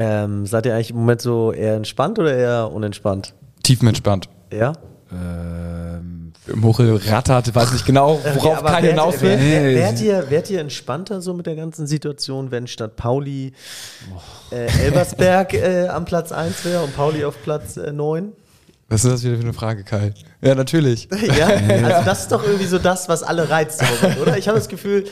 [0.00, 3.34] Ähm, seid ihr eigentlich im Moment so eher entspannt oder eher unentspannt?
[3.62, 4.28] Tiefenentspannt.
[4.52, 4.72] Ja?
[5.12, 9.38] Ähm, Muchel rattert, weiß nicht genau, worauf keiner wärt- hinaus will.
[9.38, 13.52] Wärt ihr, wärt ihr entspannter so mit der ganzen Situation, wenn statt Pauli
[14.50, 18.32] äh, Elversberg äh, am Platz 1 wäre und Pauli auf Platz äh, 9?
[18.88, 20.12] Was ist das wieder für eine Frage, Kai?
[20.40, 21.08] Ja, natürlich.
[21.38, 21.46] Ja,
[21.86, 23.82] also das ist doch irgendwie so das, was alle reizt,
[24.20, 24.36] oder?
[24.38, 25.04] Ich habe das Gefühl,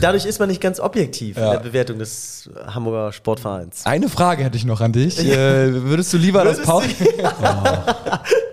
[0.00, 1.50] dadurch ist man nicht ganz objektiv in Ja.
[1.52, 3.84] der Bewertung des Hamburger Sportvereins.
[3.86, 5.18] Eine Frage hätte ich noch an dich.
[5.18, 6.82] Äh, würdest du lieber das Würdest Paul...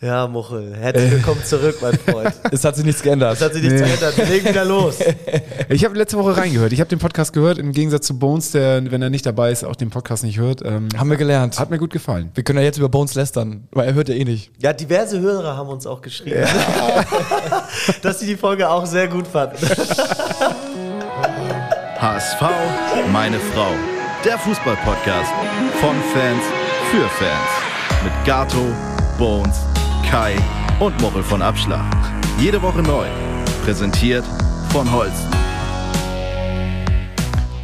[0.00, 2.32] Ja, Muchel, herzlich willkommen zurück, mein Freund.
[2.52, 3.34] Es hat sich nichts geändert.
[3.34, 4.16] Es hat sich nichts verändert.
[4.16, 4.98] Wir legen wieder los.
[5.70, 6.72] Ich habe letzte Woche reingehört.
[6.72, 9.64] Ich habe den Podcast gehört, im Gegensatz zu Bones, der, wenn er nicht dabei ist,
[9.64, 10.62] auch den Podcast nicht hört.
[10.64, 11.58] Ähm, Haben wir gelernt.
[11.58, 12.30] hat mir gut gefallen.
[12.34, 14.50] Wir können ja jetzt über Bones lästern, weil er hört ja eh nicht.
[14.62, 16.46] Ja, diverse Hörer haben uns auch geschrieben,
[18.02, 19.56] dass sie die Folge auch sehr gut fanden.
[22.00, 22.42] HSV,
[23.12, 23.72] meine Frau.
[24.24, 25.32] Der Fußballpodcast
[25.80, 26.44] von Fans
[26.90, 28.04] für Fans.
[28.04, 28.64] Mit Gato,
[29.18, 29.56] Bones,
[30.10, 30.36] Kai
[30.80, 31.84] und Mochel von Abschlag.
[32.40, 33.06] Jede Woche neu.
[33.62, 34.24] Präsentiert
[34.70, 35.30] von Holsten.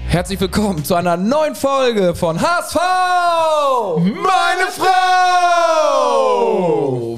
[0.07, 2.77] Herzlich willkommen zu einer neuen Folge von HSV!
[3.97, 5.97] Meine Frau!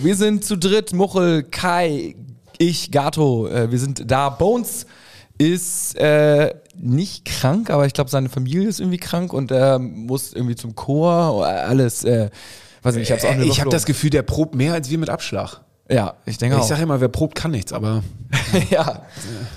[0.00, 2.14] Wir sind zu dritt, Muchel, Kai,
[2.58, 3.48] ich, Gato.
[3.48, 4.28] Äh, wir sind da.
[4.28, 4.86] Bones
[5.38, 10.32] ist äh, nicht krank, aber ich glaube, seine Familie ist irgendwie krank und er muss
[10.32, 11.44] irgendwie zum Chor.
[11.44, 12.30] Alles, äh,
[12.82, 13.70] weiß nicht, ich hab's auch nicht Ich habe überflogen.
[13.72, 15.60] das Gefühl, der probt mehr als wir mit Abschlag.
[15.88, 16.66] Ja, ich denke Ich auch.
[16.66, 18.02] sage immer, wer probt, kann nichts, aber
[18.70, 19.02] ja.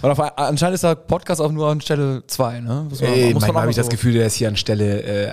[0.03, 2.85] Und auf, anscheinend ist der Podcast auch nur an Stelle 2, ne?
[2.87, 4.55] Muss man- ey, muss man manchmal habe ich das so- Gefühl, der ist hier an
[4.55, 5.31] Stelle äh,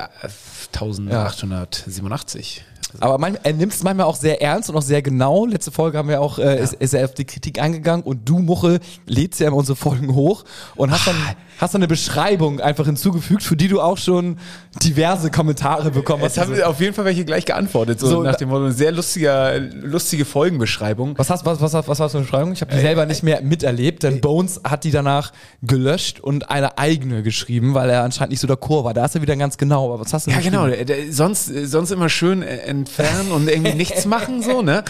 [0.73, 2.64] 1887.
[3.00, 5.47] Aber manchmal, er nimmt es manchmal auch sehr ernst und auch sehr genau.
[5.47, 8.39] Letzte Folge haben wir auch, äh, ist, ist er auf die Kritik eingegangen und du,
[8.39, 10.44] Muchel, lädst ja immer unsere Folgen hoch
[10.77, 11.17] und hast dann,
[11.58, 14.39] hast dann eine Beschreibung einfach hinzugefügt, für die du auch schon
[14.83, 16.36] diverse Kommentare bekommen hast.
[16.36, 18.92] Es haben auf jeden Fall welche gleich geantwortet, so, So, nach dem Motto, eine sehr
[18.92, 21.19] lustiger, lustige Folgenbeschreibung.
[21.19, 22.52] was, hast, was, was, was war das für eine Beschreibung?
[22.52, 26.79] Ich habe die selber nicht mehr miterlebt, denn Bones hat die danach gelöscht und eine
[26.79, 28.95] eigene geschrieben, weil er anscheinend nicht so d'accord war.
[28.95, 29.86] Da ist er wieder ganz genau.
[29.86, 30.67] Aber was hast du Ja, genau.
[30.67, 32.56] Der, der, sonst, äh, sonst immer schön äh,
[32.86, 34.85] entfernen und irgendwie nichts machen, so, ne?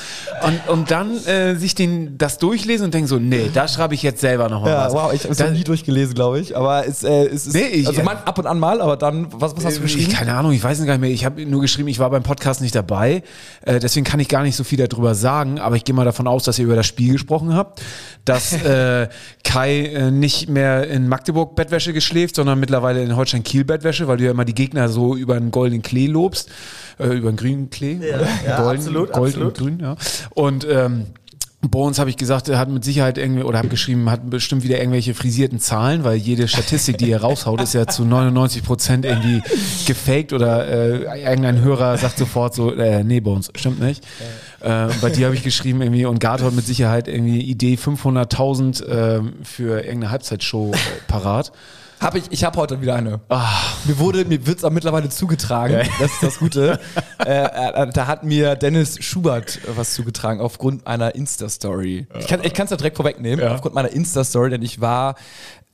[0.44, 4.02] Und, und dann äh, sich den, das durchlesen und denken so, nee, da schreibe ich
[4.02, 4.92] jetzt selber nochmal Ja, was.
[4.92, 6.56] wow, ich habe es nie durchgelesen, glaube ich.
[6.56, 9.28] Aber es, äh, es ist Nee, ich- also man, ab und an mal, aber dann,
[9.32, 10.12] was, was hast du Ich, geschrieben?
[10.12, 11.10] keine Ahnung, ich weiß es gar nicht mehr.
[11.10, 13.22] Ich habe nur geschrieben, ich war beim Podcast nicht dabei.
[13.62, 15.58] Äh, deswegen kann ich gar nicht so viel darüber sagen.
[15.58, 17.80] Aber ich gehe mal davon aus, dass ihr über das Spiel gesprochen habt.
[18.24, 19.08] Dass äh,
[19.44, 24.16] Kai äh, nicht mehr in Magdeburg Bettwäsche geschläft, sondern mittlerweile in Holstein Kiel Bettwäsche, weil
[24.18, 26.50] du ja immer die Gegner so über einen goldenen Klee lobst.
[26.98, 27.98] Äh, über einen grünen Klee.
[28.00, 29.60] Ja, ja, Golden, absolut, Gold absolut.
[29.60, 29.96] und grün, ja.
[30.30, 31.06] Und ähm,
[31.62, 34.78] Bones habe ich gesagt, er hat mit Sicherheit irgendwie, oder habe geschrieben, hat bestimmt wieder
[34.78, 39.42] irgendwelche frisierten Zahlen, weil jede Statistik, die er raushaut, ist ja zu 99 Prozent irgendwie
[39.86, 44.04] gefaked oder äh, irgendein Hörer sagt sofort so, äh, nee, Bones, stimmt nicht.
[44.60, 48.84] Äh, bei dir habe ich geschrieben irgendwie, und Gato hat mit Sicherheit irgendwie Idee 500.000
[48.84, 50.76] äh, für irgendeine Halbzeitshow äh,
[51.08, 51.52] parat.
[52.00, 53.20] Hab ich, ich habe heute wieder eine.
[53.84, 55.88] Mir wurde, mir wird's auch mittlerweile zugetragen.
[55.98, 56.78] Das ist das Gute.
[57.24, 62.06] äh, äh, da hat mir Dennis Schubert was zugetragen aufgrund einer Insta-Story.
[62.18, 63.46] Ich kann es ja direkt vorwegnehmen.
[63.48, 65.14] Aufgrund meiner Insta-Story, denn ich war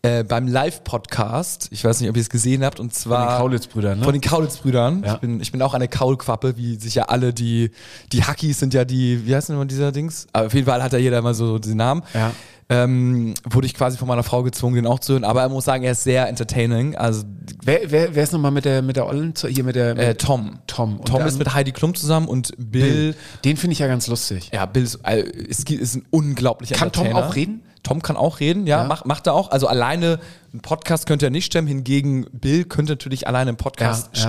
[0.03, 1.69] äh, beim Live-Podcast.
[1.71, 2.81] Ich weiß nicht, ob ihr es gesehen habt.
[2.81, 4.04] Und zwar Von den Kaulitz-Brüdern, ne?
[4.04, 5.03] Von den Kaulitz-Brüdern.
[5.04, 5.15] Ja.
[5.15, 7.71] Ich, bin, ich bin auch eine Kaulquappe, wie sicher alle die
[8.12, 9.27] die Hackies sind ja die.
[9.27, 10.27] Wie heißt denn immer dieser Dings?
[10.33, 12.33] Aber auf jeden Fall hat ja jeder immer so diesen Namen Ja.
[12.72, 15.25] Ähm, wurde ich quasi von meiner Frau gezwungen, den auch zu hören.
[15.25, 16.97] Aber er muss sagen, er ist sehr entertaining.
[16.97, 17.25] Also
[17.65, 20.59] Wer, wer, wer ist nochmal mit der, mit der Ollen, hier mit der, äh, Tom.
[20.66, 20.99] Tom.
[20.99, 23.15] Und Tom ist mit Heidi Klum zusammen und Bill.
[23.44, 24.50] Den finde ich ja ganz lustig.
[24.53, 27.62] Ja, Bill ist, äh, ist, ist ein unglaublicher Kann Tom auch reden?
[27.83, 28.84] Tom kann auch reden, ja, Ja.
[28.89, 29.50] Macht, macht er auch.
[29.50, 30.21] Also alleine
[30.53, 34.27] einen Podcast könnte er nicht stemmen, hingegen Bill könnte natürlich alleine einen Podcast Ja, ja.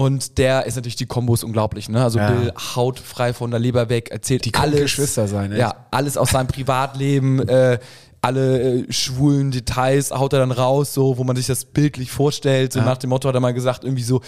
[0.00, 2.02] Und der ist natürlich, die Kombo ist unglaublich, ne?
[2.02, 2.30] Also Ja.
[2.30, 4.80] Bill haut frei von der Leber weg, erzählt Die alles.
[4.80, 5.60] Geschwister sein, echt.
[5.60, 7.78] Ja, alles aus seinem Privatleben, äh,
[8.22, 12.72] alle äh, schwulen Details haut er dann raus, so, wo man sich das bildlich vorstellt.
[12.72, 14.20] So nach dem Motto hat er mal gesagt, irgendwie so,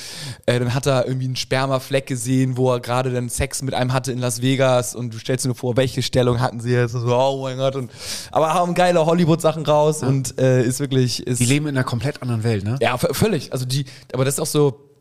[0.46, 3.94] äh, dann hat er irgendwie einen Spermafleck gesehen, wo er gerade dann Sex mit einem
[3.94, 6.92] hatte in Las Vegas und du stellst dir nur vor, welche Stellung hatten sie jetzt?
[6.92, 7.76] So, oh mein Gott.
[7.76, 7.90] Und,
[8.30, 11.26] aber haben geile Hollywood-Sachen raus und äh, ist wirklich.
[11.26, 12.76] Ist, Die leben in einer komplett anderen Welt, ne?
[12.80, 13.52] ja, völlig.
[13.52, 14.91] Also die, aber das ist auch so,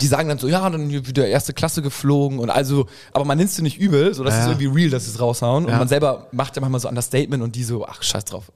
[0.00, 3.50] die sagen dann so, ja, dann wieder erste Klasse geflogen und also, aber man nimmt
[3.50, 4.40] es nicht übel, so das Ja.
[4.42, 5.78] ist irgendwie real, dass sie es raushauen und Ja.
[5.78, 8.52] man selber macht ja manchmal so Understatement und die so, ach, scheiß drauf.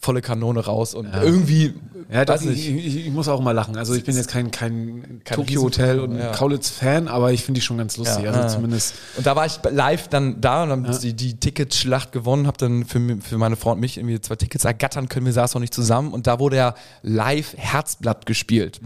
[0.00, 1.74] Volle Kanone raus und irgendwie,
[2.10, 3.76] Ja, das, ich, ich, ich muss auch immer lachen.
[3.76, 6.30] Also ich bin jetzt kein, kein, Kein Tokyo Hotel und ja.
[6.32, 8.24] Kaulitz-Fan, aber ich finde die schon ganz lustig.
[8.24, 8.30] Ja.
[8.30, 8.48] also Ja.
[8.48, 8.94] zumindest.
[9.16, 12.84] Und da war ich live dann da und haben die, die Ticketschlacht gewonnen, habe dann
[12.86, 15.26] für, für meine Frau und mich irgendwie zwei Tickets ergattern können.
[15.26, 18.80] Wir saßen noch nicht zusammen und da wurde ja live Herzblatt gespielt.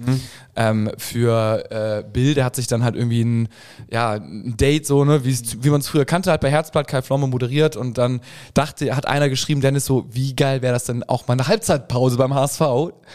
[0.56, 3.48] Ähm, für äh, Bill, der hat sich dann halt irgendwie ein,
[3.90, 7.26] ja, ein Date so, ne, wie, man es früher kannte, halt bei Herzblatt, Kai Pflaume
[7.26, 8.20] moderiert und dann
[8.54, 12.16] dachte, hat einer geschrieben, Dennis, so, wie geil wäre das denn auch mal eine Halbzeitpause
[12.16, 12.60] beim HSV?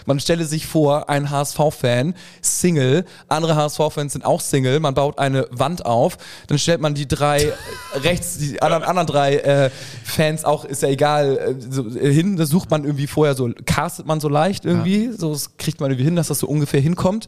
[0.05, 5.47] Man stelle sich vor, ein HSV-Fan, Single, andere HSV-Fans sind auch Single, man baut eine
[5.51, 6.17] Wand auf,
[6.47, 7.53] dann stellt man die drei
[7.95, 9.69] rechts, die anderen, anderen drei äh,
[10.03, 13.49] Fans auch, ist ja egal, äh, so, äh, hin, das sucht man irgendwie vorher so,
[13.65, 16.81] castet man so leicht irgendwie, so das kriegt man irgendwie hin, dass das so ungefähr
[16.81, 17.27] hinkommt.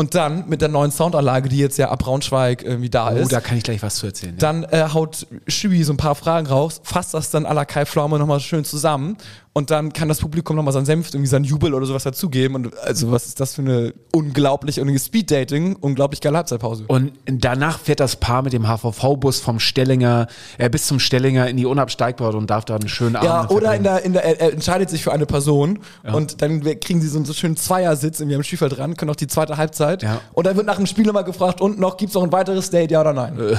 [0.00, 3.30] Und dann mit der neuen Soundanlage, die jetzt ja ab Braunschweig irgendwie da Oh, ist,
[3.30, 4.32] da kann ich gleich was zu erzählen.
[4.32, 4.38] Ja.
[4.38, 7.84] dann äh, haut Schübi so ein paar Fragen raus, fasst das dann à la Kai
[7.84, 9.18] Pflaume nochmal schön zusammen
[9.52, 12.54] und dann kann das Publikum nochmal seinen Senf, irgendwie seinen Jubel oder sowas dazugeben.
[12.54, 16.84] Und also was ist das für eine unglaublich, und Speed-Dating, unglaublich geile Halbzeitpause.
[16.86, 21.56] Und danach fährt das Paar mit dem HVV-Bus vom Stellinger äh, bis zum Stellinger in
[21.56, 24.52] die Unabsteigbare und darf da einen schönen Ja, Abend oder in der, in der, er
[24.52, 25.80] entscheidet sich für eine Person
[26.12, 29.16] und dann kriegen sie so einen so schönen Zweiersitz irgendwie am Spielfeld dran, können auch
[29.16, 29.89] die zweite Halbzeit.
[29.98, 30.20] Ja.
[30.32, 32.90] Und dann wird nach dem Spiel nochmal gefragt, und noch, gibt's noch ein weiteres Date,
[32.90, 33.38] ja oder nein?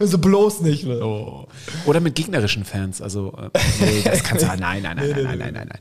[0.00, 0.86] so bloß nicht.
[0.86, 1.00] Ne?
[1.04, 1.46] Oh.
[1.86, 3.00] Oder mit gegnerischen Fans.
[3.00, 4.48] Also, äh, nee, das kannst du.
[4.58, 5.80] Nein, nein, nein, nein, nein, nein, nein, nein.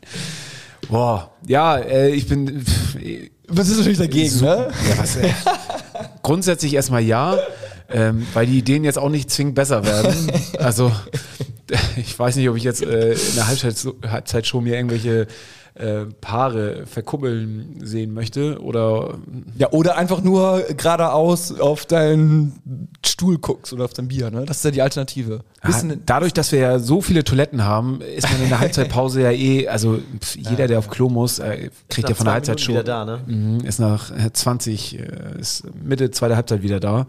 [0.90, 2.64] Boah, ja, äh, ich bin.
[3.02, 4.72] Äh, Was ist natürlich dagegen, ne?
[4.90, 5.32] ja, was, äh,
[6.22, 7.38] grundsätzlich erstmal ja,
[7.90, 10.32] ähm, weil die Ideen jetzt auch nicht zwingend besser werden.
[10.60, 10.92] Also,
[11.98, 13.76] ich weiß nicht, ob ich jetzt äh, in der Halbzeit,
[14.08, 15.28] Halbzeitshow mir irgendwelche
[15.76, 19.18] äh, Paare verkuppeln sehen möchte oder
[19.58, 24.46] Ja, oder einfach nur geradeaus auf deinen Stuhl guckst oder auf dein Bier, ne?
[24.46, 25.42] Das ist ja die Alternative.
[25.64, 29.22] Bisschen, Ah, dadurch, dass wir ja so viele Toiletten haben, ist man in der Halbzeitpause
[29.22, 32.72] ja eh, also pf, jeder, der auf Klo muss, äh, kriegt ja von der Halbzeitshow.
[32.74, 33.20] wieder da, ne?
[33.26, 37.08] Mhm, ist nach äh, 20, äh, ist Mitte zweiter Halbzeit wieder da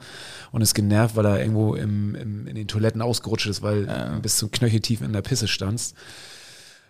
[0.50, 4.20] und ist genervt, weil er irgendwo im, im, in den Toiletten ausgerutscht ist, weil du
[4.22, 5.94] bis zum Knöchel tief in der Pisse standst.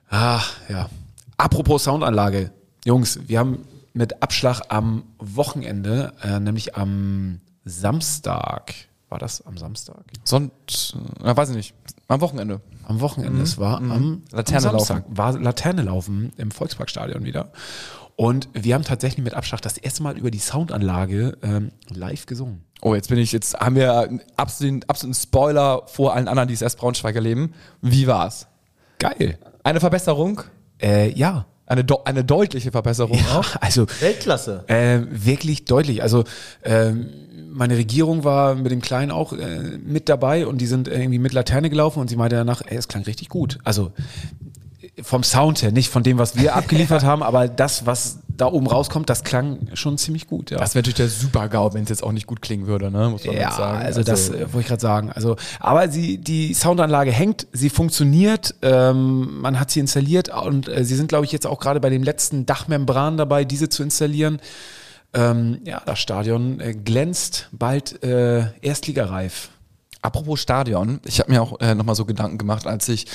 [0.08, 0.88] Ah, ja.
[1.36, 2.50] Apropos Soundanlage.
[2.84, 8.74] Jungs, wir haben mit Abschlag am Wochenende, äh, nämlich am Samstag,
[9.08, 10.04] war das am Samstag?
[10.24, 11.74] Sonnt, äh, weiß ich nicht,
[12.08, 12.60] am Wochenende.
[12.86, 17.50] Am Wochenende, es war am, Laterne am Samstag, war Laterne laufen im Volksparkstadion wieder.
[18.14, 22.62] Und wir haben tatsächlich mit Abschlag das erste Mal über die Soundanlage ähm, live gesungen.
[22.80, 26.54] Oh, jetzt bin ich, jetzt haben wir einen absoluten, absoluten Spoiler vor allen anderen, die
[26.54, 27.52] es erst Braunschweig erleben.
[27.82, 28.46] Wie war's?
[28.98, 29.38] Geil.
[29.64, 30.42] Eine Verbesserung?
[30.80, 31.46] Äh, ja.
[31.68, 33.56] Eine, eine deutliche Verbesserung auch?
[33.60, 34.64] Also Weltklasse.
[34.68, 36.00] äh, wirklich deutlich.
[36.00, 36.22] Also
[36.62, 37.08] ähm,
[37.50, 41.32] meine Regierung war mit dem Kleinen auch äh, mit dabei und die sind irgendwie mit
[41.32, 43.58] Laterne gelaufen und sie meinte danach, ey, es klang richtig gut.
[43.64, 43.92] Also
[45.02, 48.66] vom Sound her, nicht von dem, was wir abgeliefert haben, aber das, was da oben
[48.66, 50.50] rauskommt, das klang schon ziemlich gut.
[50.50, 50.58] Ja.
[50.58, 53.08] Das wäre natürlich der Super-GAU, wenn es jetzt auch nicht gut klingen würde, ne?
[53.08, 53.78] Muss man Ja, jetzt sagen.
[53.84, 55.10] also, das äh, wollte ich gerade sagen.
[55.12, 60.84] Also, aber sie, die Soundanlage hängt, sie funktioniert, ähm, man hat sie installiert und äh,
[60.84, 64.40] sie sind, glaube ich, jetzt auch gerade bei den letzten Dachmembranen dabei, diese zu installieren.
[65.14, 69.50] Ähm, ja, das Stadion äh, glänzt bald äh, erstligareif.
[70.02, 73.06] Apropos Stadion, ich habe mir auch äh, nochmal so Gedanken gemacht, als ich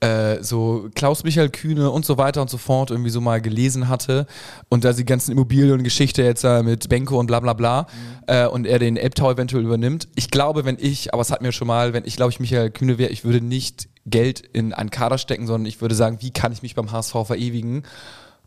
[0.00, 4.26] äh, so Klaus-Michael Kühne und so weiter und so fort irgendwie so mal gelesen hatte
[4.68, 7.86] und da die ganzen Immobiliengeschichte jetzt äh, mit Benko und bla bla bla
[8.26, 10.08] äh, und er den Elbtau eventuell übernimmt.
[10.14, 12.70] Ich glaube, wenn ich, aber es hat mir schon mal, wenn ich glaube ich Michael
[12.70, 16.30] Kühne wäre, ich würde nicht Geld in einen Kader stecken, sondern ich würde sagen, wie
[16.30, 17.84] kann ich mich beim HSV verewigen?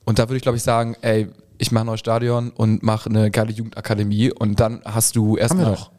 [0.05, 1.27] Und da würde ich glaube ich sagen, ey,
[1.57, 5.75] ich mache ein neues Stadion und mache eine geile Jugendakademie und dann hast du erstmal
[5.75, 5.91] doch.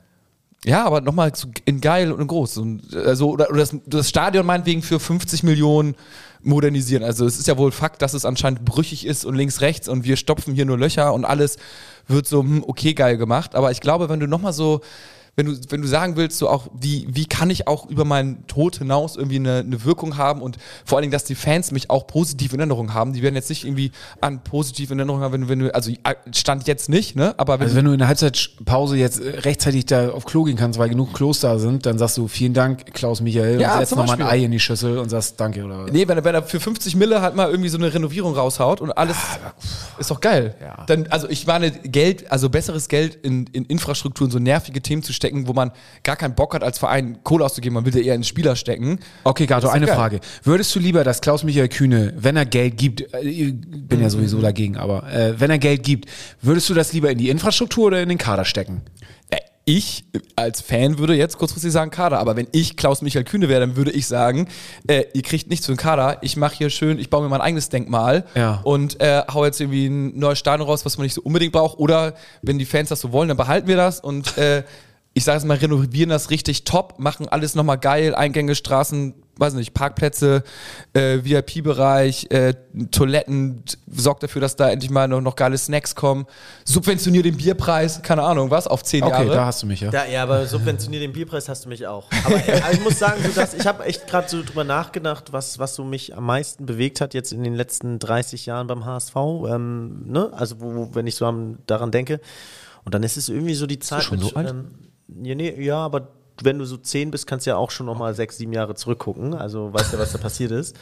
[0.64, 1.32] Ja, aber nochmal
[1.64, 2.58] in geil und in groß.
[2.58, 5.94] Und, also, oder, oder das, das Stadion meinetwegen für 50 Millionen
[6.42, 7.04] modernisieren.
[7.04, 10.04] Also es ist ja wohl Fakt, dass es anscheinend brüchig ist und links, rechts und
[10.04, 11.58] wir stopfen hier nur Löcher und alles
[12.06, 13.54] wird so, hm, okay, geil gemacht.
[13.54, 14.80] Aber ich glaube, wenn du nochmal so,
[15.38, 18.45] wenn du, wenn du sagen willst, so auch, wie, wie kann ich auch über meinen
[18.49, 21.90] Tod hinaus irgendwie eine, eine Wirkung haben und vor allen Dingen, dass die Fans mich
[21.90, 23.12] auch positiv in Erinnerung haben.
[23.12, 25.92] Die werden jetzt nicht irgendwie an positiv in Erinnerung haben, wenn, du- wenn du, also
[26.35, 27.35] stand jetzt nicht, ne?
[27.38, 30.57] Aber wenn Also wenn du in der Halbzeitpause jetzt äh, rechtzeitig da auf Klo gehen
[30.57, 33.78] kannst, weil genug Klos da sind, dann sagst du vielen Dank, Klaus Michael, Ja, und
[33.78, 34.26] setzt nochmal ein.
[34.28, 36.97] Ei in die Schüssel und sagst Danke oder Nee, wenn er, wenn er für 50
[36.97, 39.16] Mille halt mal irgendwie so eine Renovierung raushaut und alles
[39.99, 40.57] ist doch geil.
[40.61, 40.85] Ja.
[40.87, 45.02] Dann, also ich meine, Geld, also besseres Geld in, in Infrastruktur, in so nervige Themen
[45.04, 45.70] zu stecken, wo man
[46.02, 48.99] gar keinen Bock hat, als Verein Kohle auszugeben, man will ja eher in Spieler stecken.
[49.25, 49.94] Okay, Gato, eine geil.
[49.97, 50.20] Frage.
[50.42, 54.40] Würdest du lieber, dass Klaus-Michael Kühne, wenn er Geld gibt, äh, ich bin ja sowieso
[54.40, 56.06] dagegen, aber äh, wenn er Geld gibt,
[56.40, 58.82] würdest du das lieber in die Infrastruktur oder in den Kader stecken?
[59.30, 59.37] Äh,
[59.70, 60.04] ich
[60.35, 63.90] als Fan würde jetzt kurzfristig sagen Kader, aber wenn ich Klaus-Michael Kühne wäre, dann würde
[63.90, 64.49] ich sagen,
[64.87, 67.42] äh, ihr kriegt nichts für den Kader, ich mache hier schön, ich baue mir mein
[67.42, 68.61] eigenes Denkmal Ja.
[68.64, 71.78] und äh, hau jetzt irgendwie ein neues Stadion raus, was man nicht so unbedingt braucht
[71.78, 74.62] oder wenn die Fans das so wollen, dann behalten wir das und äh,
[75.18, 79.54] ich sage es mal, renovieren das richtig top, machen alles nochmal geil, Eingänge, Straßen, weiß
[79.54, 80.44] nicht, Parkplätze,
[80.92, 82.54] äh, VIP-Bereich, äh,
[82.92, 86.26] Toiletten, sorgt dafür, dass da endlich mal noch, noch geile Snacks kommen,
[86.64, 89.34] subventioniert den Bierpreis, keine Ahnung, was, auf zehn Okay, Jahre.
[89.34, 89.90] da hast du mich, ja.
[89.90, 92.08] Da, ja, aber subventioniert den Bierpreis hast du mich auch.
[92.25, 95.32] Aber, äh, aber ich muss sagen, so dass, ich habe echt gerade so drüber nachgedacht,
[95.32, 98.84] was, was so mich am meisten bewegt hat jetzt in den letzten 30 Jahren beim
[98.84, 99.16] HSV.
[99.48, 100.30] Ähm, ne?
[100.32, 102.20] Also wo, wo, wenn ich so am, daran denke.
[102.84, 104.04] Und dann ist es irgendwie so die Zeit.
[104.04, 104.50] schon so alt?
[104.50, 104.70] Ähm,
[105.22, 106.08] ja, nee, ja, aber
[106.42, 108.74] wenn du so 10 bist, kannst du ja auch schon noch mal sechs, sieben Jahre
[108.74, 109.34] zurückgucken.
[109.34, 110.76] Also weißt ja, was da passiert ist.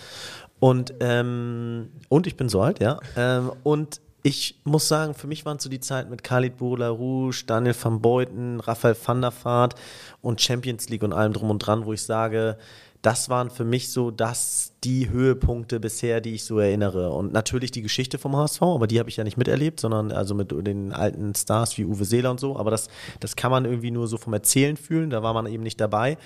[0.58, 2.98] Und, ähm, und ich bin so alt, ja.
[3.16, 7.44] Ähm, und ich muss sagen, für mich waren so die Zeit mit Khalid Bola Rouge,
[7.46, 9.76] Daniel van Beuten, Raphael van der Vaart
[10.20, 12.58] und Champions League und allem drum und dran, wo ich sage,
[13.06, 17.12] das waren für mich so das die Höhepunkte bisher, die ich so erinnere.
[17.12, 20.34] Und natürlich die Geschichte vom HSV, aber die habe ich ja nicht miterlebt, sondern also
[20.34, 22.56] mit den alten Stars wie Uwe Seeler und so.
[22.56, 22.88] Aber das,
[23.20, 26.18] das kann man irgendwie nur so vom Erzählen fühlen, da war man eben nicht dabei.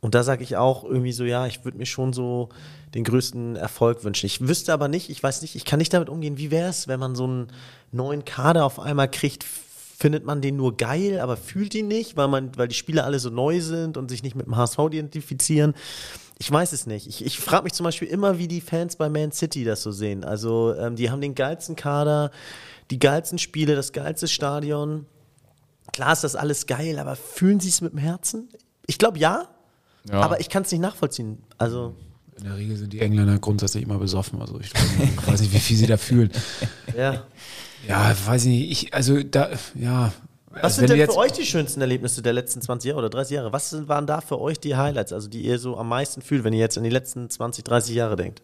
[0.00, 2.48] Und da sage ich auch irgendwie so, ja, ich würde mir schon so
[2.92, 4.26] den größten Erfolg wünschen.
[4.26, 6.88] Ich wüsste aber nicht, ich weiß nicht, ich kann nicht damit umgehen, wie wäre es,
[6.88, 7.52] wenn man so einen
[7.92, 9.44] neuen Kader auf einmal kriegt,
[10.00, 13.18] findet man den nur geil, aber fühlt ihn nicht, weil man, weil die Spieler alle
[13.18, 15.74] so neu sind und sich nicht mit dem HSV identifizieren.
[16.38, 17.06] Ich weiß es nicht.
[17.06, 19.92] Ich, ich frage mich zum Beispiel immer, wie die Fans bei Man City das so
[19.92, 20.24] sehen.
[20.24, 22.30] Also ähm, die haben den geilsten Kader,
[22.90, 25.04] die geilsten Spiele, das geilste Stadion.
[25.92, 28.48] Klar ist das alles geil, aber fühlen sie es mit dem Herzen?
[28.86, 29.48] Ich glaube ja,
[30.10, 30.22] Ja.
[30.22, 31.42] aber ich kann es nicht nachvollziehen.
[31.58, 31.94] Also
[32.38, 34.40] In der Regel sind die Engländer grundsätzlich immer besoffen.
[34.40, 36.30] Also ich, ich weiß nicht, wie viel sie da fühlen.
[36.96, 37.24] ja.
[37.88, 38.70] Ja, weiß ich nicht.
[38.70, 40.12] Ich, also da, ja.
[40.50, 43.10] Was also sind denn jetzt, für euch die schönsten Erlebnisse der letzten 20 Jahre oder
[43.10, 43.52] 30 Jahre?
[43.52, 46.42] Was sind, waren da für euch die Highlights, also die ihr so am meisten fühlt,
[46.42, 48.42] wenn ihr jetzt an die letzten 20, 30 Jahre denkt?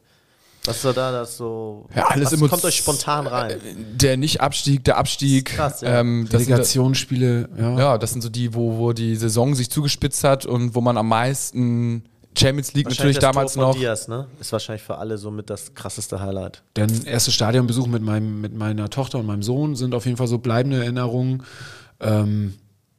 [0.66, 1.86] Was war da das so?
[1.94, 3.58] Ja, alles was kommt euch spontan rein?
[3.94, 5.46] Der Nicht-Abstieg, der Abstieg.
[5.46, 6.00] Krass, ja.
[6.00, 7.78] ähm, das sind, Relegationsspiele, ja.
[7.78, 10.96] ja, das sind so die, wo, wo die Saison sich zugespitzt hat und wo man
[10.96, 12.04] am meisten
[12.36, 13.78] Champions League natürlich das damals Tor von noch.
[13.78, 14.26] Diaz, ne?
[14.40, 16.62] Ist wahrscheinlich für alle so mit das krasseste Highlight.
[16.76, 20.28] Denn erste Stadionbesuch mit, meinem, mit meiner Tochter und meinem Sohn sind auf jeden Fall
[20.28, 21.42] so bleibende Erinnerungen.
[22.00, 22.54] Ähm,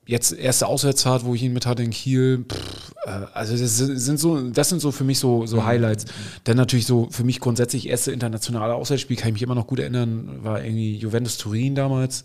[0.05, 2.45] jetzt erste Auswärtsfahrt, wo ich ihn mit hatte in Kiel.
[2.49, 6.05] Pff, äh, also das sind so, das sind so für mich so, so Highlights.
[6.45, 9.79] Dann natürlich so für mich grundsätzlich erste internationale Auswärtsspiel, kann ich mich immer noch gut
[9.79, 12.23] erinnern, war irgendwie Juventus Turin damals.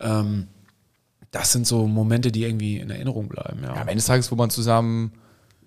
[0.00, 0.48] Ähm,
[1.30, 3.60] das sind so Momente, die irgendwie in Erinnerung bleiben.
[3.62, 3.74] Ja.
[3.74, 5.12] Ja, am Ende des Tages, wo man zusammen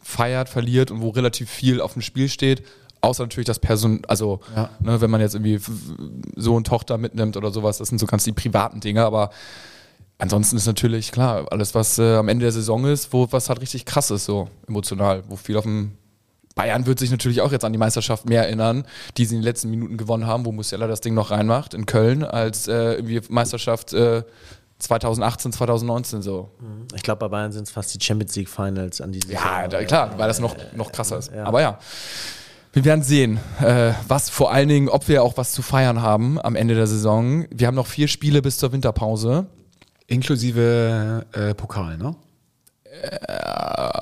[0.07, 2.62] feiert, verliert und wo relativ viel auf dem Spiel steht.
[3.01, 4.69] Außer natürlich das Person, also Ja.
[4.79, 5.59] ne, wenn man jetzt irgendwie
[6.35, 9.31] Sohn, Tochter mitnimmt oder sowas, das sind so ganz die privaten Dinge, aber
[10.19, 13.62] ansonsten ist natürlich klar, alles, was äh, am Ende der Saison ist, wo was halt
[13.62, 15.93] richtig krass ist, so emotional, wo viel auf dem
[16.53, 18.85] Bayern wird sich natürlich auch jetzt an die Meisterschaft mehr erinnern,
[19.17, 21.88] die sie in den letzten Minuten gewonnen haben, wo Musiala das Ding noch reinmacht in
[21.88, 24.24] Köln, als äh, irgendwie Meisterschaft äh,
[24.79, 26.51] 2018, 2019 so.
[26.96, 29.84] Ich glaube, bei Bayern sind es fast die Champions League Finals an diese Ja, da,
[29.84, 31.32] klar, weil das noch, noch krasser ist.
[31.34, 31.79] Aber ja,
[32.74, 36.39] wir werden sehen, äh, was vor allen Dingen, ob wir auch was zu feiern haben
[36.41, 37.46] am Ende der Saison.
[37.50, 39.46] Wir haben noch vier Spiele bis zur Winterpause.
[40.08, 42.15] Inklusive äh, Pokal, ne?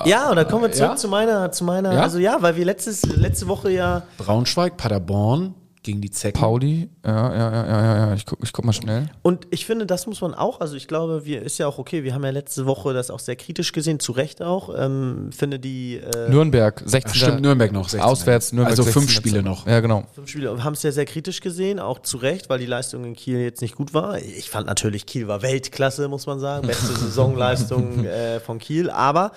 [0.05, 0.95] Ja, und da kommen wir zurück Ja?
[0.95, 2.01] zu meiner, zu meiner, Ja?
[2.01, 6.39] also ja, weil wir letztes, letzte Woche ja Braunschweig, Paderborn gegen die Zecken.
[6.39, 8.13] Pauli, ja, ja, ja, ja, ja, ja.
[8.13, 9.09] Ich guck, ich guck mal schnell.
[9.21, 12.03] Und ich finde, das muss man auch, also ich glaube, wir ist ja auch okay,
[12.03, 14.69] wir haben ja letzte Woche das auch sehr kritisch gesehen, zu Recht auch.
[14.77, 17.03] Ähm, finde die äh, Nürnberg, 16.
[17.05, 17.89] Ach, stimmt, Nürnberg noch.
[17.89, 18.01] 16.
[18.01, 18.71] Auswärts, Nürnberg.
[18.71, 19.15] Also fünf 16.
[19.15, 19.67] Spiele noch.
[19.67, 20.05] Ja, genau.
[20.13, 23.15] fünf Spiele haben es ja sehr kritisch gesehen, auch zu Recht, weil die Leistung in
[23.15, 24.17] Kiel jetzt nicht gut war.
[24.19, 26.67] Ich fand natürlich, Kiel war Weltklasse, muss man sagen.
[26.67, 29.31] Beste Saisonleistung äh, von Kiel, aber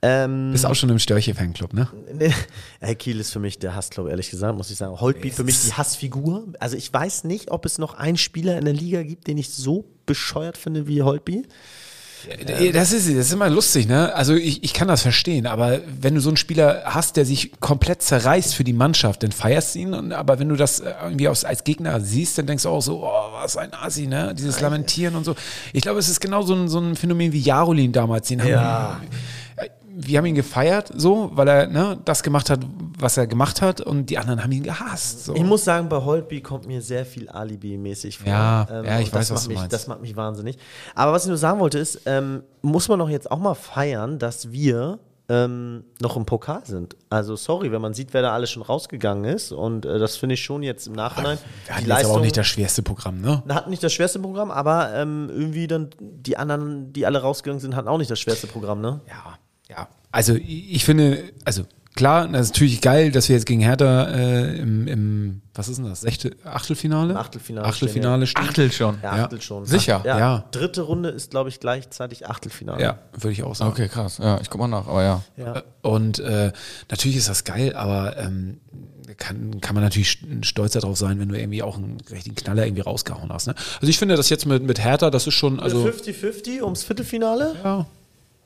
[0.00, 1.88] ähm, Bist auch schon im Störche-Fanclub, ne?
[2.14, 2.32] Nee,
[2.80, 5.00] äh, Kiel ist für mich der Hassclub, ehrlich gesagt, muss ich sagen.
[5.00, 6.44] Holtby für mich die Hassfigur.
[6.60, 9.48] Also ich weiß nicht, ob es noch einen Spieler in der Liga gibt, den ich
[9.50, 11.44] so bescheuert finde wie Holtby.
[12.72, 14.12] Das ist, das ist immer lustig, ne?
[14.14, 17.52] Also ich, ich kann das verstehen, aber wenn du so einen Spieler hast, der sich
[17.60, 19.94] komplett zerreißt für die Mannschaft, dann feierst du ihn.
[19.94, 22.82] Und, aber wenn du das äh, irgendwie aus, als Gegner siehst, dann denkst du auch
[22.82, 24.34] so, oh, was ein Assi, ne?
[24.36, 25.36] Dieses Lamentieren und so.
[25.72, 28.26] Ich glaube, es ist genau so ein, so ein Phänomen wie Jarolin damals.
[28.28, 28.60] Den Ja.
[28.60, 29.06] haben,
[30.00, 32.60] wir haben ihn gefeiert, so, weil er ne, das gemacht hat,
[32.98, 35.24] was er gemacht hat, und die anderen haben ihn gehasst.
[35.24, 35.34] So.
[35.34, 38.28] Ich muss sagen, bei Holtby kommt mir sehr viel Alibi-mäßig vor.
[38.28, 39.72] Ja, ja, ich weiß, das was macht du mich, meinst.
[39.72, 40.56] Das macht mich wahnsinnig.
[40.94, 44.20] Aber was ich nur sagen wollte ist, ähm, muss man doch jetzt auch mal feiern,
[44.20, 46.96] dass wir ähm, noch im Pokal sind.
[47.10, 50.34] Also sorry, wenn man sieht, wer da alles schon rausgegangen ist und äh, das finde
[50.34, 51.38] ich schon jetzt im Nachhinein.
[51.66, 53.42] Wir hatten jetzt aber auch nicht das schwerste Programm, ne?
[53.48, 57.76] hatten nicht das schwerste Programm, aber ähm, irgendwie dann die anderen, die alle rausgegangen sind,
[57.76, 59.00] hatten auch nicht das schwerste Programm, ne?
[59.08, 59.37] Ja,
[59.68, 59.88] ja.
[60.10, 64.56] Also ich finde, also klar, das ist natürlich geil, dass wir jetzt gegen Hertha äh,
[64.58, 67.14] im, im, was ist denn das, Sechste, Achtelfinale?
[67.18, 68.44] Achtelfinale Achtelfinale stehen.
[68.44, 68.98] Achtel schon.
[69.02, 69.24] Ja.
[69.24, 69.66] Achtel schon.
[69.66, 70.00] Sicher?
[70.06, 70.44] Ja, Ja.
[70.50, 72.82] Dritte Runde ist, glaube ich, gleichzeitig Achtelfinale.
[72.82, 73.70] Ja, würde ich auch sagen.
[73.72, 74.18] Okay, krass.
[74.18, 75.22] Ja, ich guck mal nach, aber ja.
[75.36, 75.62] Ja.
[75.82, 76.52] Und äh,
[76.90, 78.60] natürlich ist das geil, aber ähm,
[79.18, 82.64] kann, kann man natürlich st- stolz darauf sein, wenn du irgendwie auch einen richtigen Knaller
[82.64, 83.46] irgendwie rausgehauen hast.
[83.48, 83.54] Ne?
[83.80, 87.54] Also ich finde das jetzt mit, mit Hertha, das ist schon, also 50-50 ums Viertelfinale?
[87.62, 87.86] ja,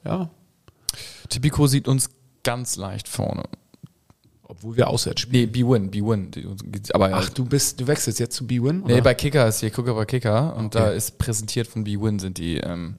[0.05, 0.31] ja,
[1.33, 2.11] Tipico sieht uns
[2.45, 3.45] ganz leicht vorne.
[4.45, 5.45] obwohl wir auswärts spielen.
[5.45, 6.31] Nee, B-Win, B-Win.
[6.93, 8.83] Aber Ach, du bist, du wechselst jetzt zu B-Win?
[8.87, 10.97] Nee, bei Kicker ist hier, gucke bei Kicker und da Okay.
[10.97, 12.59] ist präsentiert von B-Win sind die.
[12.59, 12.97] Ähm,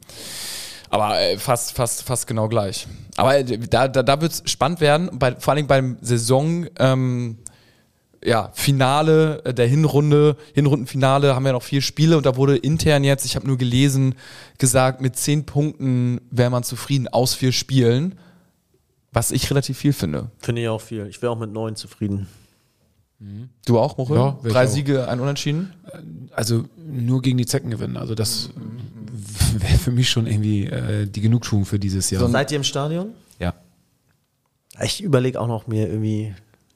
[0.90, 2.88] aber äh, fast, fast, fast genau gleich.
[3.18, 6.66] Aber äh, da, da, da wird es spannend werden, bei, vor allem beim Saison.
[6.80, 7.38] Ähm,
[8.26, 13.04] ja, Finale äh, der Hinrunde, Hinrundenfinale haben wir noch vier Spiele und da wurde intern
[13.04, 14.16] jetzt, ich habe nur gelesen,
[14.58, 18.18] gesagt, mit zehn Punkten wäre man zufrieden aus vier Spielen,
[19.12, 20.32] was ich relativ viel finde.
[20.40, 21.08] Finde ich auch viel.
[21.08, 22.28] Ich wäre auch mit neun zufrieden.
[23.66, 24.18] Du auch, Mochel?
[24.18, 24.70] Ja, Drei auch.
[24.70, 25.74] Siege, ein Unentschieden?
[26.36, 27.96] also nur gegen die Zecken gewinnen.
[27.98, 28.50] Also das
[29.58, 32.28] wäre für mich schon irgendwie äh, die Genugtuung für dieses Jahr.
[32.28, 33.12] Seid ihr im Stadion?
[33.40, 33.54] ja.
[34.82, 36.34] Ich überlege auch noch, mir irgendwie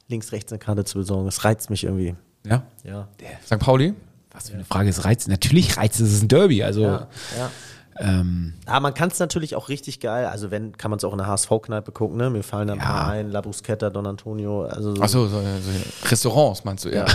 [0.07, 1.25] links, rechts eine Karte zu besorgen.
[1.25, 2.15] Das reizt mich irgendwie.
[2.45, 2.63] Ja.
[2.83, 3.07] Ja.
[3.45, 3.59] St.
[3.59, 3.93] Pauli?
[4.31, 5.27] Was für eine Frage ist Reiz?
[5.27, 6.63] Natürlich reizt es, es ist ein Derby.
[6.63, 7.51] Also Ja, ja.
[7.99, 11.11] Ähm, Aber man kann es natürlich auch richtig geil, also wenn, kann man es auch
[11.13, 12.29] in der HSV-Kneipe gucken, ne?
[12.29, 12.85] Mir fallen da ein Ja.
[12.85, 15.01] paar ein, La Bruschetta, Don Antonio, also so.
[15.01, 17.05] Achso, so, so, Restaurants meinst du, ja.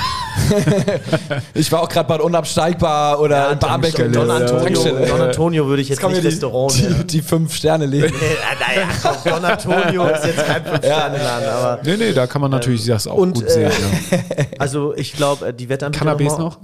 [1.55, 3.95] ich war auch gerade bei Unabsteigbar oder Ja, Barmbek.
[4.13, 5.07] Don, Antonio.
[5.07, 8.07] Don Antonio würde ich jetzt nicht die, Restaurant die, die fünf Sterne legen.
[8.07, 8.11] Äh,
[8.61, 12.85] naja, komm, Don Antonio ist jetzt kein Fünf-Sterne-Laden, aber nee, nee, da kann man natürlich
[12.87, 13.73] das auch und, gut äh, sehen.
[14.11, 14.19] Ja.
[14.59, 16.59] also ich glaube, äh, die Wettanbieter Cannabis mal- noch?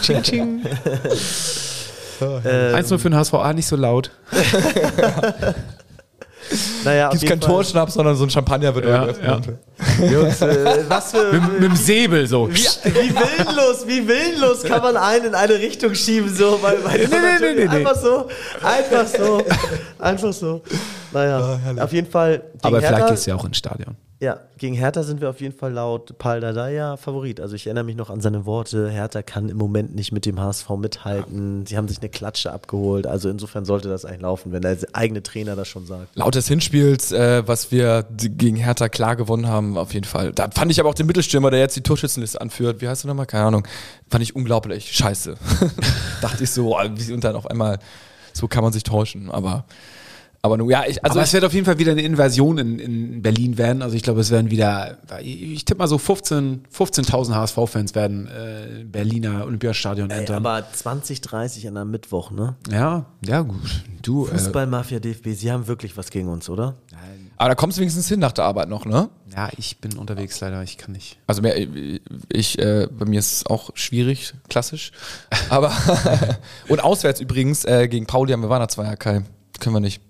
[0.00, 0.60] ching, ching.
[2.20, 4.10] Ähm, 1-0 für den HSVA, nicht so laut.
[6.84, 7.50] Naja, Gibt jeden kein Fall.
[7.56, 9.58] Torschnaps, sondern so ein Champagner wird Ja, geöffnet.
[10.10, 11.32] Jungs, äh, was für...
[11.32, 12.48] Mit, mit dem Säbel so.
[12.48, 16.98] Wie, wie willenlos, wie willenlos kann man einen in eine Richtung schieben, so, weil, weil
[17.00, 17.68] Nee, nee, nee, nee, nee.
[17.68, 18.28] einfach so,
[18.62, 19.44] einfach so,
[19.98, 20.62] einfach so.
[21.12, 22.42] Naja, auf jeden Fall.
[22.62, 23.96] Aber vielleicht Hertha, gehst du ja auch ins Stadion.
[24.20, 27.40] Ja, gegen Hertha sind wir auf jeden Fall laut Paul Dardai Favorit.
[27.40, 28.90] Also ich erinnere mich noch an seine Worte.
[28.90, 31.64] Hertha kann im Moment nicht mit dem HSV mithalten.
[31.66, 33.06] Sie haben sich eine Klatsche abgeholt.
[33.06, 36.16] Also insofern sollte das eigentlich laufen, wenn der eigene Trainer das schon sagt.
[36.16, 40.32] Laut des Hinspiels, äh, was wir gegen Hertha klar gewonnen haben, auf jeden Fall.
[40.32, 42.80] Da fand ich aber auch den Mittelstürmer, der jetzt die Torschützenliste anführt.
[42.80, 43.26] Wie heißt er nochmal?
[43.26, 43.68] Keine Ahnung.
[44.10, 44.90] Fand ich unglaublich.
[44.96, 45.36] Scheiße.
[46.22, 47.78] Dachte ich so, oh, und dann auf einmal,
[48.32, 49.30] so kann man sich täuschen.
[49.30, 49.64] Aber,
[50.40, 52.78] aber nun, ja, ich, also Aber es wird auf jeden Fall wieder eine Inversion in,
[52.78, 53.82] in Berlin werden.
[53.82, 58.84] Also ich glaube, es werden wieder, ich tippe mal so 15 15.000 HSV-Fans werden äh,
[58.84, 60.46] Berliner Olympiastadion Ey, entern.
[60.46, 62.54] aber 20, 30 an einem Mittwoch, ne?
[62.70, 63.82] ja, ja gut.
[64.02, 66.76] Du, äh, Fußballmafia DFB, sie haben wirklich was gegen uns, oder?
[67.36, 69.10] aber da kommst du wenigstens hin nach der Arbeit noch, ne?
[69.34, 71.18] ja, ich bin unterwegs leider, ich kann nicht.
[71.26, 71.56] Also mehr,
[72.32, 74.92] ich, äh, bei mir ist es auch schwierig, klassisch.
[75.48, 75.72] Aber
[76.68, 79.22] und auswärts übrigens äh, gegen Pauli haben wir Weihnachtsfeier, Kai.
[79.60, 80.00] Können wir nicht.